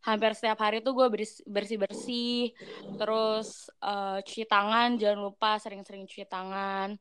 hampir 0.05 0.37
setiap 0.37 0.61
hari 0.61 0.85
tuh 0.85 0.93
gue 0.93 1.09
bersih-bersih. 1.49 2.53
Terus 3.01 3.73
uh, 3.81 4.21
cuci 4.21 4.45
tangan, 4.45 5.01
jangan 5.01 5.21
lupa 5.33 5.57
sering-sering 5.57 6.05
cuci 6.05 6.29
tangan. 6.29 7.01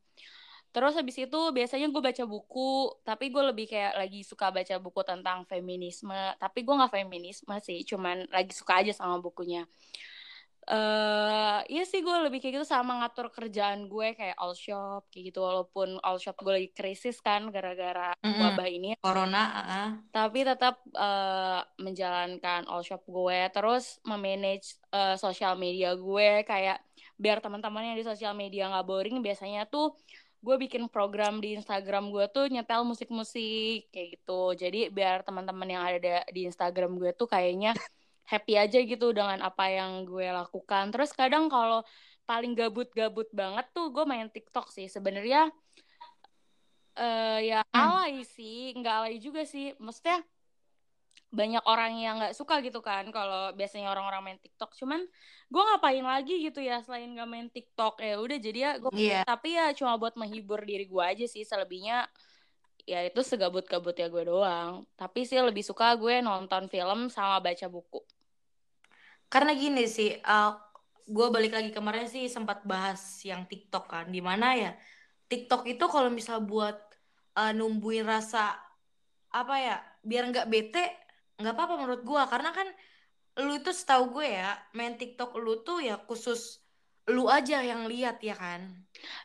Terus 0.71 0.95
habis 0.95 1.17
itu 1.19 1.39
biasanya 1.51 1.91
gue 1.91 2.01
baca 2.03 2.23
buku, 2.23 2.95
tapi 3.03 3.27
gue 3.33 3.43
lebih 3.43 3.65
kayak 3.65 3.97
lagi 3.97 4.21
suka 4.23 4.53
baca 4.55 4.75
buku 4.79 5.01
tentang 5.03 5.43
feminisme. 5.49 6.15
Tapi 6.39 6.63
gue 6.63 6.73
gak 6.79 6.93
feminisme 6.95 7.55
sih, 7.59 7.83
cuman 7.83 8.23
lagi 8.31 8.55
suka 8.55 8.79
aja 8.85 8.93
sama 8.95 9.19
bukunya 9.19 9.67
uh, 10.67 11.59
iya 11.71 11.83
sih 11.87 12.03
gue 12.03 12.17
lebih 12.27 12.43
kayak 12.43 12.61
gitu 12.61 12.67
sama 12.67 12.99
ngatur 13.01 13.31
kerjaan 13.31 13.87
gue 13.87 14.13
kayak 14.13 14.35
all 14.37 14.53
shop 14.53 15.07
kayak 15.09 15.31
gitu 15.31 15.39
walaupun 15.43 15.97
all 16.03 16.19
shop 16.19 16.35
gue 16.43 16.53
lagi 16.53 16.69
krisis 16.75 17.23
kan 17.23 17.47
gara-gara 17.49 18.13
mm 18.19 18.27
-hmm. 18.27 18.41
wabah 18.43 18.67
ini 18.67 18.89
corona 18.99 19.43
uh 19.43 19.59
-uh. 19.59 19.89
tapi 20.11 20.43
tetap 20.43 20.83
uh, 20.93 21.63
menjalankan 21.79 22.67
all 22.67 22.83
shop 22.83 23.03
gue 23.07 23.47
terus 23.55 23.99
memanage 24.03 24.77
uh, 24.91 25.15
sosial 25.15 25.55
media 25.55 25.95
gue 25.95 26.43
kayak 26.43 26.83
biar 27.17 27.41
teman-teman 27.41 27.93
yang 27.93 27.97
di 27.97 28.05
sosial 28.05 28.37
media 28.37 28.69
nggak 28.69 28.85
boring 28.85 29.17
biasanya 29.25 29.65
tuh 29.65 29.97
gue 30.37 30.55
bikin 30.61 30.85
program 30.87 31.41
di 31.41 31.57
Instagram 31.57 32.13
gue 32.13 32.29
tuh 32.29 32.45
nyetel 32.45 32.85
musik-musik 32.85 33.89
kayak 33.89 34.21
gitu 34.21 34.53
jadi 34.53 34.93
biar 34.93 35.25
teman-teman 35.25 35.65
yang 35.65 35.83
ada 35.83 36.21
di 36.29 36.45
Instagram 36.45 37.01
gue 37.01 37.09
tuh 37.17 37.25
kayaknya 37.25 37.73
happy 38.27 38.59
aja 38.59 38.79
gitu 38.83 39.15
dengan 39.15 39.39
apa 39.39 39.71
yang 39.71 40.03
gue 40.03 40.27
lakukan. 40.27 40.91
Terus 40.91 41.15
kadang 41.15 41.47
kalau 41.47 41.81
paling 42.27 42.59
gabut-gabut 42.59 43.31
banget 43.31 43.71
tuh 43.71 43.87
gue 43.89 44.03
main 44.03 44.27
TikTok 44.27 44.67
sih. 44.67 44.91
Sebenarnya 44.91 45.47
uh, 46.99 47.39
ya 47.39 47.63
hmm. 47.63 47.71
alay 47.71 48.27
sih 48.27 48.75
nggak 48.75 48.93
alay 48.99 49.15
juga 49.23 49.47
sih. 49.47 49.71
Maksudnya 49.79 50.19
banyak 51.27 51.63
orang 51.67 51.91
yang 51.99 52.19
nggak 52.19 52.35
suka 52.35 52.63
gitu 52.63 52.79
kan 52.79 53.07
kalau 53.15 53.51
biasanya 53.55 53.95
orang-orang 53.95 54.35
main 54.35 54.39
TikTok. 54.43 54.75
Cuman 54.75 55.07
gue 55.47 55.63
ngapain 55.63 56.03
lagi 56.03 56.35
gitu 56.43 56.59
ya 56.59 56.83
selain 56.83 57.07
nggak 57.15 57.29
main 57.31 57.47
TikTok? 57.47 58.03
Ya 58.03 58.19
udah 58.19 58.37
jadi 58.43 58.59
ya 58.59 58.71
gue 58.75 58.91
yeah. 58.91 59.23
tapi 59.23 59.55
ya 59.55 59.71
cuma 59.71 59.95
buat 59.95 60.19
menghibur 60.19 60.67
diri 60.67 60.83
gue 60.83 61.03
aja 61.03 61.23
sih. 61.23 61.47
Selebihnya 61.47 62.11
ya 62.83 63.07
itu 63.07 63.23
segabut-gabut 63.23 63.95
ya 63.95 64.11
gue 64.11 64.27
doang. 64.27 64.83
Tapi 64.99 65.23
sih 65.23 65.39
lebih 65.39 65.63
suka 65.63 65.95
gue 65.95 66.19
nonton 66.19 66.67
film 66.67 67.07
sama 67.07 67.39
baca 67.39 67.71
buku 67.71 68.03
karena 69.27 69.51
gini 69.55 69.83
sih 69.87 70.15
uh, 70.23 70.55
gue 71.07 71.27
balik 71.31 71.55
lagi 71.55 71.71
kemarin 71.71 72.07
sih 72.07 72.27
sempat 72.27 72.63
bahas 72.67 72.99
yang 73.23 73.47
TikTok 73.47 73.87
kan 73.87 74.05
di 74.11 74.19
mana 74.19 74.55
ya 74.55 74.71
TikTok 75.27 75.67
itu 75.67 75.85
kalau 75.87 76.11
misal 76.11 76.43
buat 76.43 76.75
uh, 77.35 77.51
numbuhin 77.55 78.07
rasa 78.07 78.55
apa 79.31 79.55
ya 79.59 79.77
biar 80.03 80.31
nggak 80.31 80.47
bete 80.47 80.83
nggak 81.37 81.53
apa-apa 81.53 81.73
menurut 81.79 82.01
gue 82.03 82.21
karena 82.31 82.49
kan 82.55 82.67
lu 83.37 83.53
itu 83.59 83.69
setahu 83.69 84.17
gue 84.17 84.27
ya 84.33 84.57
main 84.73 84.97
TikTok 84.97 85.37
lu 85.37 85.61
tuh 85.61 85.83
ya 85.83 85.99
khusus 86.01 86.63
lu 87.07 87.31
aja 87.31 87.63
yang 87.63 87.87
lihat 87.87 88.19
ya 88.19 88.35
kan? 88.35 88.67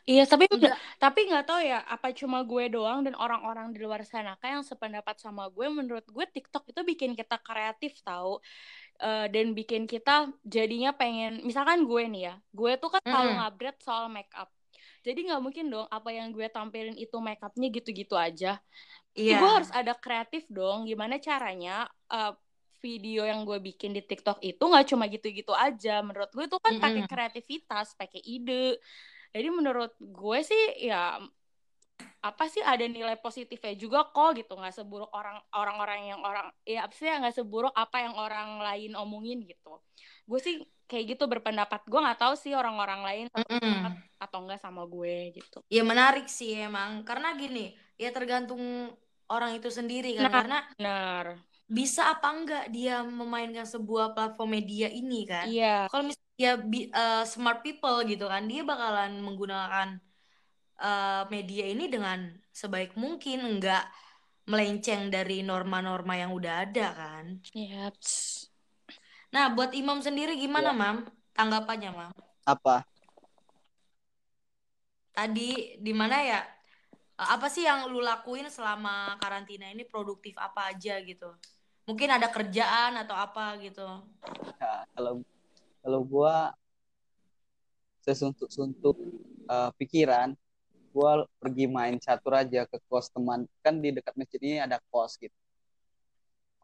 Iya 0.07 0.23
tapi 0.23 0.47
enggak. 0.47 0.79
tapi 1.03 1.27
nggak 1.27 1.43
tahu 1.43 1.59
ya 1.59 1.83
apa 1.83 2.15
cuma 2.15 2.39
gue 2.47 2.71
doang 2.71 3.03
dan 3.03 3.11
orang-orang 3.11 3.75
di 3.75 3.83
luar 3.83 4.07
sana 4.07 4.39
kayak 4.39 4.63
yang 4.63 4.65
sependapat 4.65 5.19
sama 5.19 5.51
gue? 5.51 5.67
Menurut 5.67 6.07
gue 6.07 6.25
TikTok 6.31 6.71
itu 6.71 6.79
bikin 6.87 7.11
kita 7.11 7.35
kreatif 7.43 7.99
tahu 7.99 8.39
uh, 9.01 9.27
dan 9.31 9.57
bikin 9.57 9.89
kita 9.89 10.29
jadinya 10.43 10.93
pengen 10.93 11.41
misalkan 11.41 11.87
gue 11.87 12.03
nih 12.09 12.23
ya 12.29 12.35
gue 12.51 12.71
tuh 12.77 12.89
kan 12.93 13.01
selalu 13.01 13.31
mm. 13.31 13.37
ngupgrade 13.39 13.79
soal 13.81 14.05
make 14.11 14.33
up 14.37 14.49
jadi 15.03 15.19
nggak 15.19 15.41
mungkin 15.43 15.65
dong 15.71 15.87
apa 15.89 16.09
yang 16.11 16.31
gue 16.31 16.47
tampilin 16.47 16.95
itu 16.95 17.17
make 17.19 17.41
upnya 17.41 17.67
gitu-gitu 17.71 18.15
aja 18.15 18.59
yeah. 19.15 19.39
gue 19.39 19.49
harus 19.49 19.71
ada 19.73 19.93
kreatif 19.97 20.45
dong 20.49 20.85
gimana 20.85 21.17
caranya 21.17 21.89
uh, 22.11 22.33
video 22.83 23.23
yang 23.23 23.47
gue 23.47 23.63
bikin 23.63 23.95
di 23.95 24.03
TikTok 24.03 24.43
itu 24.43 24.59
nggak 24.59 24.91
cuma 24.91 25.07
gitu-gitu 25.07 25.55
aja 25.55 26.03
menurut 26.03 26.29
gue 26.35 26.45
itu 26.45 26.57
kan 26.59 26.75
mm 26.75 26.79
-hmm. 26.79 26.83
pakai 26.83 27.03
kreativitas 27.07 27.87
pakai 27.95 28.19
ide 28.19 28.79
jadi 29.33 29.49
menurut 29.49 29.95
gue 29.97 30.39
sih 30.43 30.63
ya 30.83 31.17
apa 32.23 32.47
sih 32.47 32.63
ada 32.63 32.87
nilai 32.87 33.19
positifnya 33.19 33.75
juga 33.75 34.07
kok 34.07 34.39
gitu 34.39 34.55
nggak 34.55 34.71
seburuk 34.71 35.11
orang 35.11 35.43
orang-orang 35.51 36.07
yang 36.07 36.19
orang 36.23 36.47
ya 36.63 36.87
apa 36.87 36.95
sih 36.95 37.11
nggak 37.11 37.35
seburuk 37.35 37.75
apa 37.75 37.99
yang 37.99 38.15
orang 38.15 38.63
lain 38.63 38.91
omongin 38.95 39.43
gitu. 39.43 39.83
Gue 40.23 40.39
sih 40.39 40.63
kayak 40.87 41.19
gitu 41.19 41.27
berpendapat. 41.27 41.83
Gue 41.83 41.99
nggak 41.99 42.23
tahu 42.23 42.33
sih 42.39 42.55
orang-orang 42.55 43.01
lain 43.03 43.25
mm. 43.35 43.83
atau 44.23 44.39
enggak 44.39 44.63
sama 44.63 44.87
gue 44.87 45.35
gitu. 45.35 45.59
Ya 45.67 45.83
menarik 45.83 46.31
sih 46.31 46.55
emang. 46.55 47.03
Karena 47.03 47.35
gini 47.35 47.75
ya 47.99 48.07
tergantung 48.15 48.95
orang 49.27 49.59
itu 49.59 49.67
sendiri 49.67 50.15
kan. 50.15 50.23
Nah, 50.23 50.31
karena 50.31 50.57
benar. 50.79 51.25
bisa 51.67 52.07
apa 52.07 52.31
enggak 52.31 52.65
dia 52.71 53.03
memainkan 53.03 53.67
sebuah 53.67 54.15
platform 54.15 54.63
media 54.63 54.87
ini 54.87 55.27
kan. 55.27 55.51
Iya. 55.51 55.91
Kalau 55.91 56.07
misalnya 56.07 56.31
dia 56.39 56.53
uh, 56.95 57.23
smart 57.27 57.59
people 57.67 57.99
gitu 58.07 58.31
kan 58.31 58.47
dia 58.47 58.63
bakalan 58.63 59.19
menggunakan 59.19 59.99
uh, 60.79 61.27
media 61.29 61.69
ini 61.69 61.89
dengan 61.91 62.31
sebaik 62.53 62.95
mungkin 62.97 63.45
enggak 63.45 63.85
melenceng 64.43 65.07
dari 65.07 65.39
norma-norma 65.39 66.19
yang 66.19 66.35
udah 66.35 66.67
ada 66.67 66.87
kan. 66.91 67.25
Yep. 67.55 67.95
Nah, 69.33 69.49
buat 69.55 69.71
Imam 69.73 70.03
sendiri 70.03 70.35
gimana, 70.35 70.75
ya. 70.75 70.77
Mam? 70.77 70.97
Tanggapannya, 71.33 71.89
Mam? 71.95 72.11
Apa? 72.43 72.85
Tadi 75.13 75.79
di 75.79 75.93
mana 75.95 76.21
ya? 76.21 76.41
Apa 77.17 77.47
sih 77.47 77.63
yang 77.63 77.87
lu 77.87 78.01
lakuin 78.01 78.49
selama 78.49 79.15
karantina 79.21 79.69
ini 79.69 79.85
produktif 79.85 80.33
apa 80.35 80.73
aja 80.73 80.99
gitu? 81.01 81.29
Mungkin 81.87 82.09
ada 82.09 82.27
kerjaan 82.27 82.99
atau 82.99 83.15
apa 83.15 83.55
gitu. 83.61 83.85
Ya, 84.59 84.83
kalau 84.97 85.23
kalau 85.79 85.99
gua 86.03 86.51
sesuntuk-suntuk 88.03 88.97
uh, 89.47 89.71
pikiran 89.79 90.35
gue 90.93 91.11
pergi 91.41 91.65
main 91.65 91.97
catur 91.97 92.37
aja 92.37 92.69
ke 92.69 92.77
kos 92.85 93.09
teman. 93.09 93.49
Kan 93.65 93.81
di 93.81 93.89
dekat 93.89 94.13
masjid 94.13 94.39
ini 94.45 94.57
ada 94.61 94.77
kos 94.93 95.17
gitu. 95.17 95.33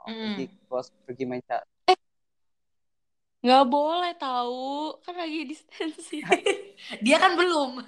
Oh, 0.06 0.14
mm. 0.14 0.38
pergi 0.38 0.46
kos 0.70 0.88
pergi 1.04 1.26
main 1.26 1.42
catur 1.42 1.66
eh. 1.90 2.00
Nggak 3.42 3.66
boleh 3.66 4.14
tahu. 4.22 5.02
Kan 5.02 5.18
lagi 5.18 5.40
distensi 5.52 6.22
dia 7.02 7.18
kan 7.18 7.34
belum. 7.34 7.82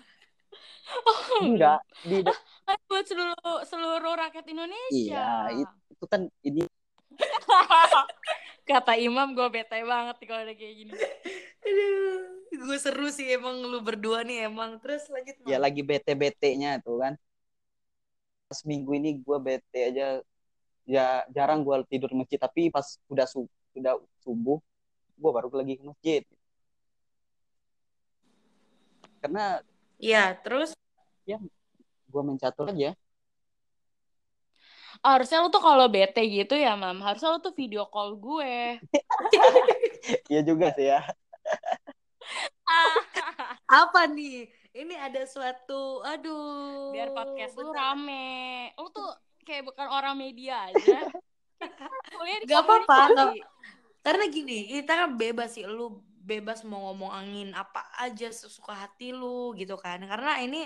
Oh, 0.91 1.45
enggak 1.45 1.79
di 2.03 2.19
ah, 2.25 2.35
kan 2.67 2.77
buat 2.89 3.05
seluruh 3.07 3.63
seluruh 3.63 4.13
rakyat 4.17 4.45
Indonesia. 4.49 5.47
Iya 5.47 5.71
itu 6.01 6.05
kan 6.09 6.25
ini 6.41 6.65
kata 8.71 8.95
Imam 8.95 9.35
gue 9.35 9.47
bete 9.51 9.83
banget 9.83 10.15
kalau 10.23 10.41
ada 10.47 10.53
kayak 10.55 10.75
gini. 10.75 10.93
Gue 12.51 12.77
seru 12.77 13.07
sih 13.07 13.31
emang 13.31 13.63
lu 13.63 13.79
berdua 13.79 14.23
nih 14.27 14.47
emang. 14.51 14.79
Terus 14.83 15.07
lanjut 15.07 15.35
ya 15.47 15.57
lagi 15.59 15.81
bete 15.83 16.11
betenya 16.15 16.79
tuh 16.83 16.99
kan. 16.99 17.13
Seminggu 18.51 18.91
ini 18.95 19.19
gue 19.19 19.37
bete 19.39 19.79
aja. 19.91 20.19
Ya 20.83 21.23
jarang 21.31 21.63
gue 21.63 21.75
tidur 21.87 22.11
masjid 22.11 22.35
tapi 22.41 22.67
pas 22.67 22.99
udah 23.07 23.23
su 23.23 23.47
udah 23.71 23.95
subuh 24.25 24.59
gue 25.15 25.31
baru 25.31 25.47
lagi 25.53 25.79
ke 25.79 25.83
masjid. 25.85 26.23
Karena 29.23 29.63
ya 30.01 30.35
terus? 30.39 30.75
Ya 31.23 31.39
gue 32.11 32.21
mencatur 32.25 32.67
aja 32.75 32.91
harusnya 35.01 35.41
lu 35.41 35.49
tuh 35.49 35.61
kalau 35.61 35.89
bete 35.89 36.21
gitu 36.29 36.53
ya 36.53 36.77
mam. 36.77 37.01
Harusnya 37.01 37.33
lu 37.33 37.39
tuh 37.41 37.53
video 37.57 37.89
call 37.89 38.17
gue. 38.17 38.77
Iya 40.33 40.41
juga 40.41 40.73
sih 40.73 40.89
ya. 40.89 41.05
Apa 43.85 44.09
nih? 44.09 44.49
Ini 44.71 44.95
ada 44.97 45.21
suatu 45.29 46.01
aduh 46.01 46.89
biar 46.89 47.13
podcast 47.13 47.53
lu 47.59 47.69
rame. 47.69 48.73
Lu 48.81 48.89
tuh 48.89 49.05
kayak 49.45 49.69
bukan 49.69 49.87
orang 49.93 50.17
media 50.17 50.73
aja. 50.73 51.05
Gak 52.49 52.61
apa-apa. 52.65 53.37
Karena 54.01 54.25
gini 54.25 54.73
kita 54.73 55.05
kan 55.05 55.09
bebas 55.13 55.53
sih. 55.53 55.69
Lu 55.69 56.01
bebas 56.21 56.65
mau 56.65 56.89
ngomong 56.89 57.11
angin 57.13 57.49
apa 57.53 57.85
aja 58.01 58.33
sesuka 58.33 58.73
hati 58.73 59.13
lu 59.13 59.53
gitu 59.53 59.77
kan. 59.77 60.01
Karena 60.01 60.41
ini 60.41 60.65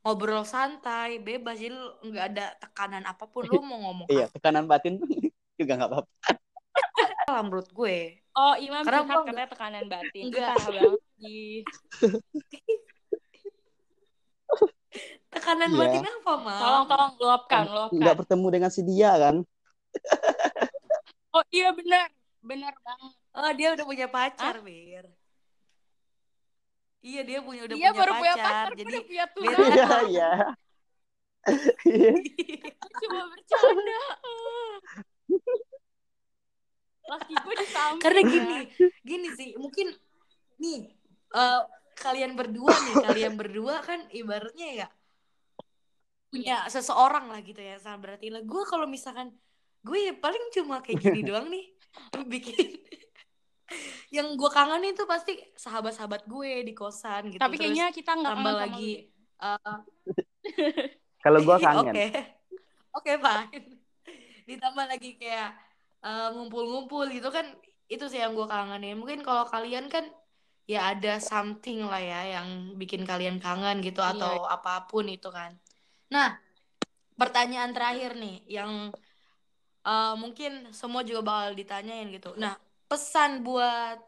ngobrol 0.00 0.44
santai 0.48 1.20
bebas. 1.20 1.60
Jadi 1.60 1.76
nggak 2.06 2.24
ada 2.34 2.46
tekanan 2.60 3.04
apa 3.04 3.24
pun 3.28 3.44
lu 3.46 3.60
mau 3.68 3.78
ngomong 3.90 4.06
iya 4.08 4.26
tekanan 4.32 4.64
batin 4.64 5.00
juga 5.60 5.72
nggak 5.76 5.90
apa-apa. 5.90 6.10
Kalau 7.28 7.42
menurut 7.46 7.68
gue. 7.70 7.98
Oh 8.34 8.54
imam 8.58 8.82
karena 8.86 9.02
curhat 9.04 9.26
katanya 9.26 9.48
tekanan 9.50 9.84
batin. 9.86 10.22
Enggak. 10.30 10.54
Banget 10.58 11.00
tekanan 15.30 15.70
yeah. 15.70 15.78
batin 15.78 16.02
apa 16.02 16.32
mah 16.42 16.58
tolong 16.58 16.86
tolong 16.90 17.12
luapkan 17.22 17.62
luapkan. 17.70 17.98
nggak 18.02 18.16
bertemu 18.24 18.46
dengan 18.50 18.70
si 18.74 18.80
dia 18.82 19.14
kan? 19.14 19.36
Oh 21.30 21.44
iya 21.54 21.70
benar. 21.70 22.10
Benar 22.42 22.74
banget. 22.82 23.14
Oh 23.30 23.50
dia 23.54 23.68
udah 23.78 23.86
punya 23.86 24.06
pacar 24.10 24.58
bir 24.64 25.06
Iya 27.00 27.22
dia 27.24 27.38
punya 27.40 27.64
udah 27.64 27.76
iya, 27.80 27.90
punya 27.90 28.00
baru 28.00 28.12
pacar, 28.12 28.28
punya 28.28 28.44
pacar 28.44 28.68
jadi 28.76 28.96
udah 29.00 29.28
punya 29.32 29.56
Iya 29.56 29.88
iya. 30.04 30.30
Cuma 33.00 33.20
bercanda. 33.32 34.02
Laki 37.10 37.34
gue 37.40 37.54
di 37.56 37.66
samping. 37.72 38.02
Karena 38.04 38.20
gini, 38.28 38.58
gini 39.00 39.28
sih, 39.32 39.50
mungkin 39.56 39.96
nih 40.60 40.92
uh, 41.32 41.64
kalian 41.96 42.36
berdua 42.36 42.68
nih, 42.68 42.94
kalian 43.08 43.34
berdua 43.40 43.80
kan 43.80 44.04
ibaratnya 44.12 44.84
ya 44.84 44.88
punya 46.30 46.62
seseorang 46.70 47.26
lah 47.26 47.40
gitu 47.42 47.58
ya, 47.58 47.80
sama 47.80 47.98
berarti 47.98 48.28
lah. 48.28 48.44
Gue 48.44 48.62
kalau 48.68 48.84
misalkan 48.84 49.32
gue 49.80 49.98
ya 49.98 50.14
paling 50.14 50.52
cuma 50.52 50.84
kayak 50.84 51.00
gini 51.00 51.24
doang 51.32 51.48
nih, 51.48 51.64
bikin 52.28 52.76
yang 54.10 54.34
gue 54.34 54.50
kangen 54.50 54.82
itu 54.90 55.06
pasti 55.06 55.38
sahabat-sahabat 55.54 56.26
gue 56.26 56.66
di 56.66 56.74
kosan 56.74 57.30
gitu. 57.30 57.38
Tapi 57.38 57.54
Terus 57.54 57.62
kayaknya 57.62 57.86
kita 57.94 58.12
nggak 58.18 58.34
tambah 58.34 58.54
lagi. 58.58 58.92
Uh, 59.38 59.78
Kalau 61.24 61.38
gue 61.46 61.56
kangen. 61.62 61.94
Oke, 61.94 62.06
oke 62.90 63.12
fine. 63.22 63.64
Ditambah 64.48 64.84
lagi 64.88 65.14
kayak 65.20 65.52
ngumpul-ngumpul 66.34 67.06
uh, 67.06 67.12
gitu 67.12 67.28
kan 67.30 67.44
itu 67.86 68.08
sih 68.08 68.18
yang 68.18 68.34
gue 68.34 68.48
kangenin. 68.48 68.96
Mungkin 68.98 69.20
kalau 69.20 69.46
kalian 69.46 69.92
kan 69.92 70.08
ya 70.64 70.94
ada 70.94 71.18
something 71.18 71.82
lah 71.86 72.00
ya 72.00 72.40
yang 72.40 72.78
bikin 72.78 73.02
kalian 73.02 73.42
kangen 73.42 73.82
gitu 73.82 74.00
iya. 74.00 74.16
atau 74.16 74.48
apa 74.48 74.88
pun 74.88 75.06
itu 75.06 75.28
kan. 75.28 75.54
Nah, 76.08 76.38
pertanyaan 77.18 77.76
terakhir 77.76 78.16
nih 78.16 78.42
yang 78.48 78.90
uh, 79.84 80.14
mungkin 80.16 80.72
semua 80.72 81.04
juga 81.04 81.20
bakal 81.20 81.52
ditanyain 81.52 82.08
gitu. 82.14 82.32
Nah, 82.40 82.56
pesan 82.90 83.46
buat 83.46 84.02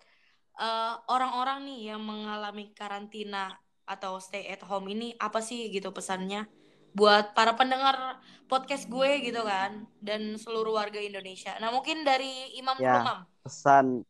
orang 0.59 0.99
orang-orang 1.09 1.59
nih 1.71 1.81
yang 1.95 2.03
mengalami 2.05 2.75
karantina 2.77 3.57
atau 3.89 4.21
stay 4.21 4.51
at 4.51 4.63
home 4.67 4.91
ini 4.91 5.15
apa 5.17 5.41
sih 5.41 5.71
gitu 5.73 5.91
pesannya 5.91 6.45
buat 6.93 7.33
para 7.33 7.57
pendengar 7.57 8.21
podcast 8.53 8.85
gue 8.85 9.25
gitu 9.25 9.41
kan 9.49 9.89
dan 10.05 10.37
seluruh 10.37 10.77
warga 10.77 11.01
Indonesia. 11.01 11.57
Nah 11.57 11.73
mungkin 11.73 12.05
dari 12.05 12.53
Imam 12.61 12.77
ya, 12.77 13.01
Imam. 13.01 13.19
Pesan 13.41 14.05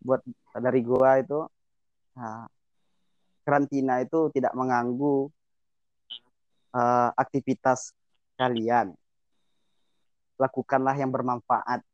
buat 0.00 0.24
dari 0.56 0.80
gue 0.80 1.10
itu 1.20 1.40
nah, 2.16 2.48
karantina 3.44 4.00
itu 4.00 4.32
tidak 4.32 4.56
mengganggu 4.56 5.28
uh, 6.72 7.10
aktivitas 7.20 7.92
kalian. 8.40 8.96
Lakukanlah 10.40 10.96
yang 10.96 11.12
bermanfaat 11.12 11.84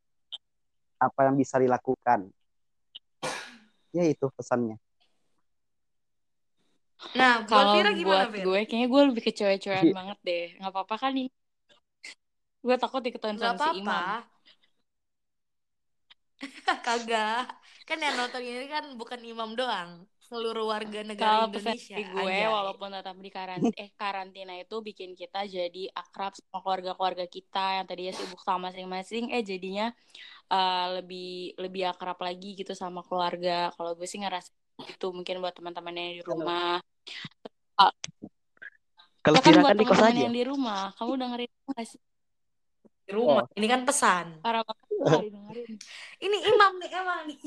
apa 1.07 1.21
yang 1.29 1.37
bisa 1.37 1.61
dilakukan. 1.61 2.33
Ya 3.95 4.05
itu 4.09 4.27
pesannya. 4.35 4.81
Nah, 7.12 7.45
kalau 7.45 7.77
buat, 7.77 7.93
gimana, 7.93 8.27
buat 8.33 8.40
gue, 8.40 8.61
kayaknya 8.64 8.88
gue 8.88 9.03
lebih 9.12 9.23
ke 9.23 9.33
cewek-cewekan 9.37 9.93
iya. 9.93 9.95
banget 9.95 10.19
deh. 10.25 10.47
Gak 10.57 10.73
apa-apa 10.73 10.95
kan 10.97 11.12
nih? 11.12 11.29
Gue 12.64 12.77
takut 12.81 13.05
diketahuin 13.05 13.37
sama 13.37 13.61
apa 13.61 13.61
-apa. 13.61 13.69
si 13.69 13.79
Imam. 13.85 14.25
Kagak. 16.87 17.45
Kan 17.85 17.99
yang 18.01 18.17
nonton 18.17 18.40
ini 18.40 18.67
kan 18.73 18.85
bukan 18.97 19.21
Imam 19.21 19.53
doang. 19.53 20.09
Seluruh 20.35 20.66
warga 20.66 21.01
negara 21.07 21.47
Kalo 21.47 21.55
Indonesia. 21.55 21.94
gue, 21.94 22.27
Anjay. 22.27 22.51
walaupun 22.51 22.90
tetap 22.90 23.14
di 23.23 23.31
karantina, 23.31 23.79
eh, 23.79 23.90
karantina 23.94 24.55
itu 24.59 24.77
bikin 24.83 25.14
kita 25.14 25.47
jadi 25.47 25.94
akrab 25.94 26.35
sama 26.35 26.59
keluarga-keluarga 26.59 27.31
kita 27.31 27.79
yang 27.79 27.87
tadinya 27.87 28.11
sibuk 28.11 28.42
sama 28.42 28.75
masing-masing. 28.75 29.31
Eh, 29.31 29.47
jadinya 29.47 29.94
uh, 30.51 30.99
lebih 30.99 31.55
lebih 31.55 31.87
akrab 31.87 32.18
lagi 32.18 32.59
gitu 32.59 32.75
sama 32.75 33.07
keluarga. 33.07 33.70
Kalau 33.79 33.94
gue 33.94 34.11
sih 34.11 34.18
ngerasa 34.18 34.51
itu 34.83 35.07
mungkin 35.14 35.38
buat 35.38 35.55
teman-teman 35.55 35.94
yang 35.94 36.18
di 36.18 36.23
rumah. 36.27 36.83
Uh, 37.79 37.94
Kalau 39.23 39.38
ya 39.38 39.44
kan 39.47 39.55
buat 39.62 39.79
di 39.79 39.87
kos 39.87 40.03
aja. 40.03 40.18
yang 40.18 40.35
di 40.35 40.42
rumah, 40.42 40.90
kamu 40.99 41.14
dengerin 41.14 41.51
nggak 41.70 41.87
sih? 41.87 42.03
Di 43.07 43.12
rumah. 43.14 43.47
Oh. 43.47 43.55
Ini 43.55 43.66
kan 43.70 43.81
pesan. 43.87 44.42
Parah 44.42 44.66
banget 44.66 45.31
dengerin. 45.38 45.73
Ini 46.18 46.37
imam 46.51 46.73
nih 46.83 46.90
emang 46.90 47.20
nih. 47.31 47.38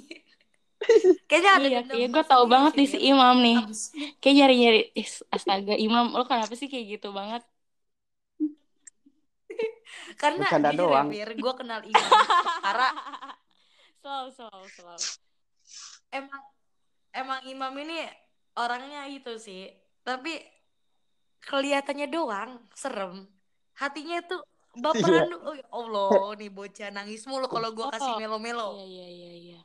Kayaknya 1.27 1.51
ada 1.51 1.67
iya, 1.67 1.81
iya 1.83 2.07
gue 2.07 2.25
tau 2.25 2.45
banget 2.47 2.77
nih 2.77 2.87
si 2.87 2.97
Imam 3.03 3.35
nih. 3.41 3.57
Kayak 4.21 4.35
nyari-nyari, 4.43 4.81
astaga 5.33 5.75
Imam, 5.75 6.13
lo 6.13 6.23
kenapa 6.23 6.53
sih 6.55 6.69
kayak 6.69 6.97
gitu 6.97 7.11
banget? 7.11 7.43
Karena 10.21 10.47
Bercanda 10.47 10.71
doang. 10.71 11.07
gue 11.11 11.53
kenal 11.57 11.81
Imam 11.89 12.11
karena 12.63 12.89
selalu 13.99 14.29
selalu 14.33 14.67
selalu. 14.71 15.07
Emang 16.13 16.43
emang 17.11 17.39
Imam 17.49 17.73
ini 17.75 18.07
orangnya 18.55 19.09
itu 19.11 19.35
sih, 19.35 19.67
tapi 20.05 20.39
kelihatannya 21.43 22.07
doang 22.07 22.61
serem. 22.71 23.27
Hatinya 23.77 24.23
tuh 24.25 24.41
baperan 24.77 25.29
iya. 25.29 25.37
oh 25.41 25.55
ya 25.57 25.67
Allah 25.73 26.09
nih 26.37 26.49
bocah 26.53 26.89
nangis 26.93 27.25
mulu 27.25 27.49
kalau 27.49 27.73
gue 27.73 27.87
kasih 27.93 28.13
oh, 28.13 28.17
melo-melo. 28.17 28.67
Iya 28.77 28.85
iya 28.85 29.07
iya 29.09 29.31
iya. 29.33 29.59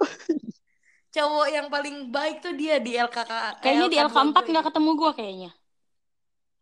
Cowok 1.14 1.46
yang 1.50 1.66
paling 1.66 1.96
baik 2.14 2.38
tuh 2.38 2.54
dia 2.54 2.78
di 2.78 2.94
LKK. 2.94 3.58
Kayaknya 3.58 3.86
LK 3.86 3.92
di 3.92 3.98
LK4 3.98 4.36
nggak 4.46 4.66
ketemu 4.70 4.90
gue 4.94 5.10
kayaknya. 5.18 5.50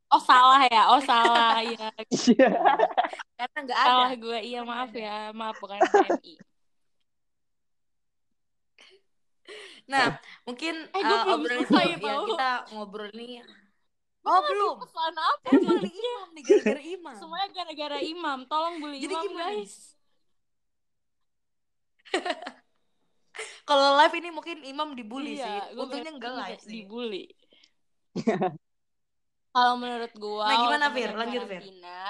Oh 0.09 0.23
salah 0.25 0.65
ya, 0.73 0.83
oh 0.89 1.01
salah 1.05 1.61
ya. 1.69 1.93
Karena 3.37 3.59
nggak 3.61 3.79
ada. 3.79 3.89
Salah 3.93 4.13
gue, 4.17 4.39
iya 4.41 4.61
maaf 4.65 4.89
ya, 4.97 5.37
maaf 5.37 5.61
bukan 5.61 5.77
PMI. 5.85 6.35
Nah, 9.89 10.21
mungkin 10.45 10.75
eh, 10.93 11.01
uh, 11.01 11.33
obrolan 11.33 11.65
itu 11.65 11.73
ya, 11.73 11.97
ya 11.97 12.15
kita 12.25 12.51
ngobrol 12.77 13.09
nih. 13.17 13.41
Oh 14.29 14.41
belum. 14.45 14.77
Pesan 14.85 15.17
apa? 15.17 15.49
Emang 15.57 15.81
nih 15.81 15.93
imam 15.93 16.29
nih 16.37 16.43
gara-gara 16.45 16.83
imam. 16.97 17.17
Semuanya 17.17 17.49
gara-gara 17.57 17.99
imam. 18.05 18.39
Tolong 18.45 18.75
bully 18.81 19.01
Jadi 19.01 19.15
imam 19.17 19.25
gimana? 19.25 19.53
guys. 19.57 19.75
Kalau 23.69 23.99
live 24.01 24.15
ini 24.19 24.29
mungkin 24.33 24.57
imam 24.65 24.97
dibully 24.97 25.39
iya, 25.39 25.45
sih. 25.45 25.59
Untungnya 25.79 26.13
enggak 26.15 26.35
live 26.35 26.63
sih. 26.63 26.73
Dibully. 26.85 27.25
Kalau 29.49 29.75
menurut 29.75 30.13
gua, 30.15 30.47
nah 30.47 30.57
gimana 30.61 30.87
Fir? 30.95 31.11
Lanjut 31.19 31.43
Fir. 31.51 31.63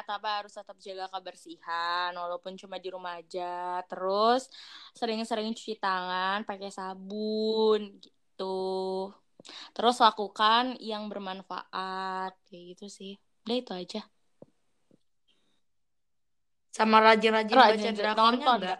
Tapi 0.04 0.26
harus 0.28 0.52
tetap 0.52 0.76
jaga 0.84 1.06
kebersihan, 1.08 2.10
walaupun 2.12 2.58
cuma 2.60 2.76
di 2.76 2.92
rumah 2.92 3.16
aja. 3.16 3.80
Terus 3.88 4.52
sering-sering 4.92 5.56
cuci 5.56 5.80
tangan, 5.80 6.44
pakai 6.44 6.68
sabun 6.68 7.96
gitu. 8.02 9.08
Terus 9.72 9.96
lakukan 10.02 10.76
yang 10.82 11.08
bermanfaat, 11.08 12.36
kayak 12.50 12.76
gitu 12.76 12.86
sih. 12.90 13.14
Udah 13.48 13.56
itu 13.56 13.72
aja. 13.72 14.00
Sama 16.74 17.00
rajin-rajin 17.00 17.56
baca 17.56 17.90
drakornya 17.96 18.46
enggak? 18.60 18.78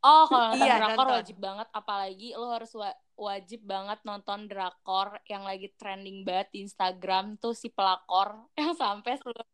Oh, 0.00 0.24
kalau 0.28 0.56
iya, 0.56 0.78
drakor 0.78 1.08
wajib 1.20 1.36
banget 1.40 1.68
apalagi 1.72 2.28
lo 2.36 2.52
harus 2.52 2.70
wa 2.76 2.90
wajib 3.20 3.60
banget 3.68 4.00
nonton 4.06 4.48
drakor 4.48 5.20
yang 5.28 5.44
lagi 5.44 5.68
trending 5.76 6.24
banget 6.24 6.48
di 6.56 6.58
Instagram 6.64 7.36
tuh 7.36 7.52
si 7.52 7.68
pelakor 7.68 8.32
yang 8.60 8.72
sampai 8.72 9.20
seluruh 9.20 9.44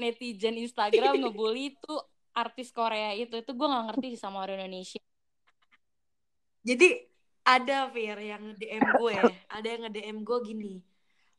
netizen 0.00 0.56
Instagram 0.56 1.16
ngebully 1.28 1.76
tuh 1.80 2.00
artis 2.32 2.72
Korea 2.72 3.12
itu. 3.12 3.36
Itu 3.36 3.52
gue 3.52 3.68
nggak 3.68 3.86
ngerti 3.92 4.08
sama 4.16 4.44
orang 4.46 4.64
Indonesia. 4.64 5.00
Jadi 6.60 6.88
ada 7.44 7.88
Fir 7.88 8.18
yang 8.20 8.52
DM 8.56 8.84
gue, 9.00 9.16
ada 9.48 9.66
yang 9.66 9.88
nge-DM 9.88 10.18
gue 10.22 10.38
gini, 10.44 10.74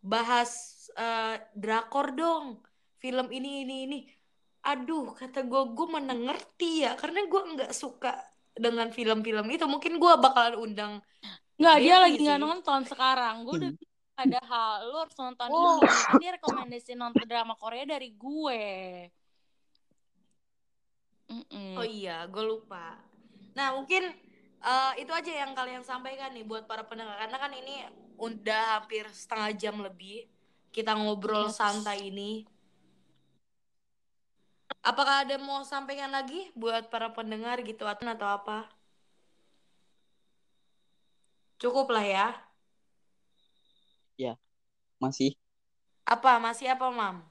bahas 0.02 0.82
uh, 0.98 1.38
drakor 1.54 2.18
dong, 2.18 2.58
film 2.98 3.30
ini 3.30 3.64
ini 3.64 3.76
ini. 3.86 4.00
Aduh, 4.62 5.18
kata 5.18 5.42
gue, 5.42 5.62
gue 5.74 5.88
mana 5.90 6.14
ngerti 6.14 6.86
ya, 6.86 6.94
karena 6.94 7.26
gue 7.26 7.42
nggak 7.58 7.74
suka 7.74 8.14
dengan 8.54 8.94
film-film 8.94 9.46
itu. 9.50 9.66
Mungkin 9.66 9.98
gue 9.98 10.14
bakalan 10.22 10.58
undang 10.60 10.94
Nggak, 11.62 11.78
dia 11.78 11.96
lagi 12.02 12.18
nggak 12.18 12.42
nonton 12.42 12.82
sekarang. 12.90 13.46
Gue 13.46 13.56
udah 13.62 13.72
ada 14.18 14.40
hal, 14.50 14.74
lu 14.90 14.98
harus 14.98 15.14
nonton 15.14 15.48
oh. 15.54 15.78
ini. 15.78 15.90
Kan 15.94 16.14
dia 16.18 16.32
rekomendasi 16.42 16.92
nonton 16.98 17.26
drama 17.30 17.54
Korea 17.54 17.86
dari 17.86 18.10
gue. 18.18 18.64
Mm 21.30 21.46
-mm. 21.46 21.74
Oh 21.78 21.86
iya, 21.86 22.26
gue 22.26 22.44
lupa. 22.44 22.98
Nah, 23.54 23.78
mungkin 23.78 24.10
uh, 24.66 24.94
itu 24.98 25.14
aja 25.14 25.32
yang 25.46 25.54
kalian 25.54 25.86
sampaikan 25.86 26.34
nih 26.34 26.44
buat 26.44 26.66
para 26.66 26.82
pendengar 26.82 27.22
karena 27.22 27.38
kan 27.38 27.54
ini 27.54 27.86
udah 28.18 28.82
hampir 28.82 29.06
setengah 29.14 29.54
jam 29.54 29.76
lebih 29.86 30.26
kita 30.74 30.98
ngobrol 30.98 31.46
yes. 31.46 31.62
santai 31.62 32.10
ini. 32.10 32.50
Apakah 34.80 35.28
ada 35.28 35.36
mau 35.36 35.60
sampaikan 35.68 36.08
lagi 36.08 36.48
buat 36.56 36.88
para 36.88 37.12
pendengar 37.12 37.60
gitu 37.68 37.84
atau 37.84 38.08
apa? 38.24 38.72
Cukup 41.60 41.92
lah 41.92 42.02
ya. 42.08 42.28
Ya, 44.18 44.34
masih. 44.98 45.36
Apa? 46.08 46.40
Masih 46.40 46.72
apa, 46.72 46.88
Mam? 46.90 47.22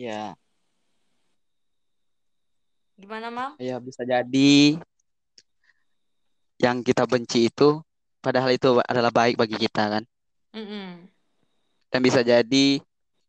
Ya. 0.00 0.34
Gimana, 2.96 3.28
Mam? 3.30 3.52
Ya, 3.60 3.76
bisa 3.78 4.02
jadi 4.02 4.80
yang 6.62 6.82
kita 6.86 7.06
benci 7.06 7.50
itu 7.50 7.82
padahal 8.22 8.54
itu 8.54 8.78
adalah 8.86 9.10
baik 9.10 9.34
bagi 9.34 9.58
kita 9.58 9.98
kan. 9.98 10.04
Mm 10.54 10.66
-mm. 10.66 10.88
Dan 11.90 12.00
bisa 12.00 12.22
jadi 12.22 12.78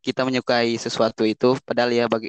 kita 0.04 0.28
menyukai 0.28 0.76
sesuatu 0.76 1.24
itu 1.24 1.56
padahal 1.63 1.96
ya 1.96 2.12
bagi 2.12 2.28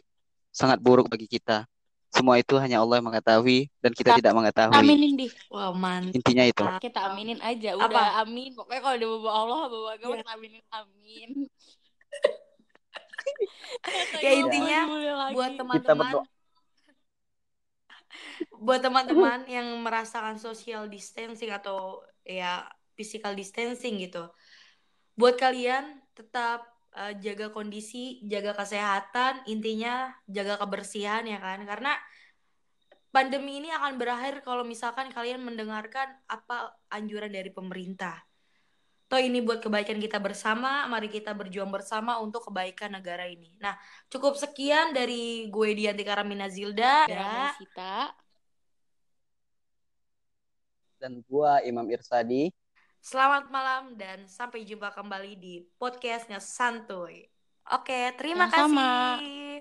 sangat 0.54 0.78
buruk 0.78 1.10
bagi 1.10 1.26
kita 1.26 1.66
semua 2.14 2.38
itu 2.38 2.54
hanya 2.62 2.78
Allah 2.78 3.02
yang 3.02 3.10
mengetahui 3.10 3.66
dan 3.82 3.90
kita, 3.90 4.22
tidak 4.22 4.38
mengetahui. 4.38 4.78
Aminin 4.78 5.18
di. 5.18 5.26
Wow, 5.50 5.74
mantap. 5.74 6.14
Intinya 6.14 6.46
itu. 6.46 6.62
Kita 6.78 7.10
aminin 7.10 7.42
aja. 7.42 7.74
Udah 7.74 7.90
Apa? 7.90 8.22
amin. 8.22 8.54
Pokoknya 8.54 8.80
kalau 8.86 8.96
dia 9.02 9.08
bawa 9.10 9.32
Allah, 9.34 9.60
bawa 9.66 9.88
agama, 9.98 10.14
yeah. 10.14 10.22
kita 10.22 10.32
aminin 10.38 10.62
amin. 10.70 11.30
ya 14.24 14.30
intinya 14.36 14.78
buat 15.34 15.52
teman-teman 15.58 16.12
buat 18.64 18.78
teman-teman 18.78 19.42
yang 19.50 19.66
merasakan 19.82 20.38
social 20.38 20.86
distancing 20.86 21.50
atau 21.50 21.98
ya 22.22 22.62
physical 22.94 23.34
distancing 23.34 23.98
gitu. 23.98 24.30
Buat 25.18 25.34
kalian 25.34 25.98
tetap 26.14 26.62
uh, 26.94 27.12
jaga 27.18 27.50
kondisi, 27.50 28.22
jaga 28.24 28.54
kesehatan, 28.54 29.44
intinya 29.50 30.14
jaga 30.30 30.58
kebersihan 30.62 31.26
ya 31.26 31.38
kan. 31.42 31.62
Karena 31.66 31.92
pandemi 33.14 33.62
ini 33.62 33.70
akan 33.70 33.94
berakhir 33.94 34.42
kalau 34.42 34.66
misalkan 34.66 35.10
kalian 35.14 35.42
mendengarkan 35.42 36.10
apa 36.26 36.74
anjuran 36.90 37.30
dari 37.30 37.50
pemerintah. 37.50 38.22
Toh 39.04 39.20
ini 39.20 39.44
buat 39.44 39.60
kebaikan 39.60 40.00
kita 40.00 40.16
bersama, 40.16 40.88
mari 40.88 41.12
kita 41.12 41.36
berjuang 41.36 41.68
bersama 41.68 42.18
untuk 42.18 42.48
kebaikan 42.50 42.96
negara 42.96 43.28
ini. 43.28 43.52
Nah, 43.60 43.76
cukup 44.08 44.34
sekian 44.34 44.96
dari 44.96 45.46
gue 45.52 45.68
Dianti 45.76 46.02
Karamina 46.02 46.48
Zilda 46.48 47.04
ya. 47.06 47.52
Dan 50.98 51.20
gue 51.20 51.52
Imam 51.68 51.84
Irsadi. 51.92 52.63
Selamat 53.04 53.52
malam 53.52 54.00
dan 54.00 54.24
sampai 54.24 54.64
jumpa 54.64 54.88
kembali 54.96 55.36
di 55.36 55.60
podcastnya 55.76 56.40
Santuy. 56.40 57.28
Oke, 57.68 58.16
terima 58.16 58.48
kasih. 58.48 59.53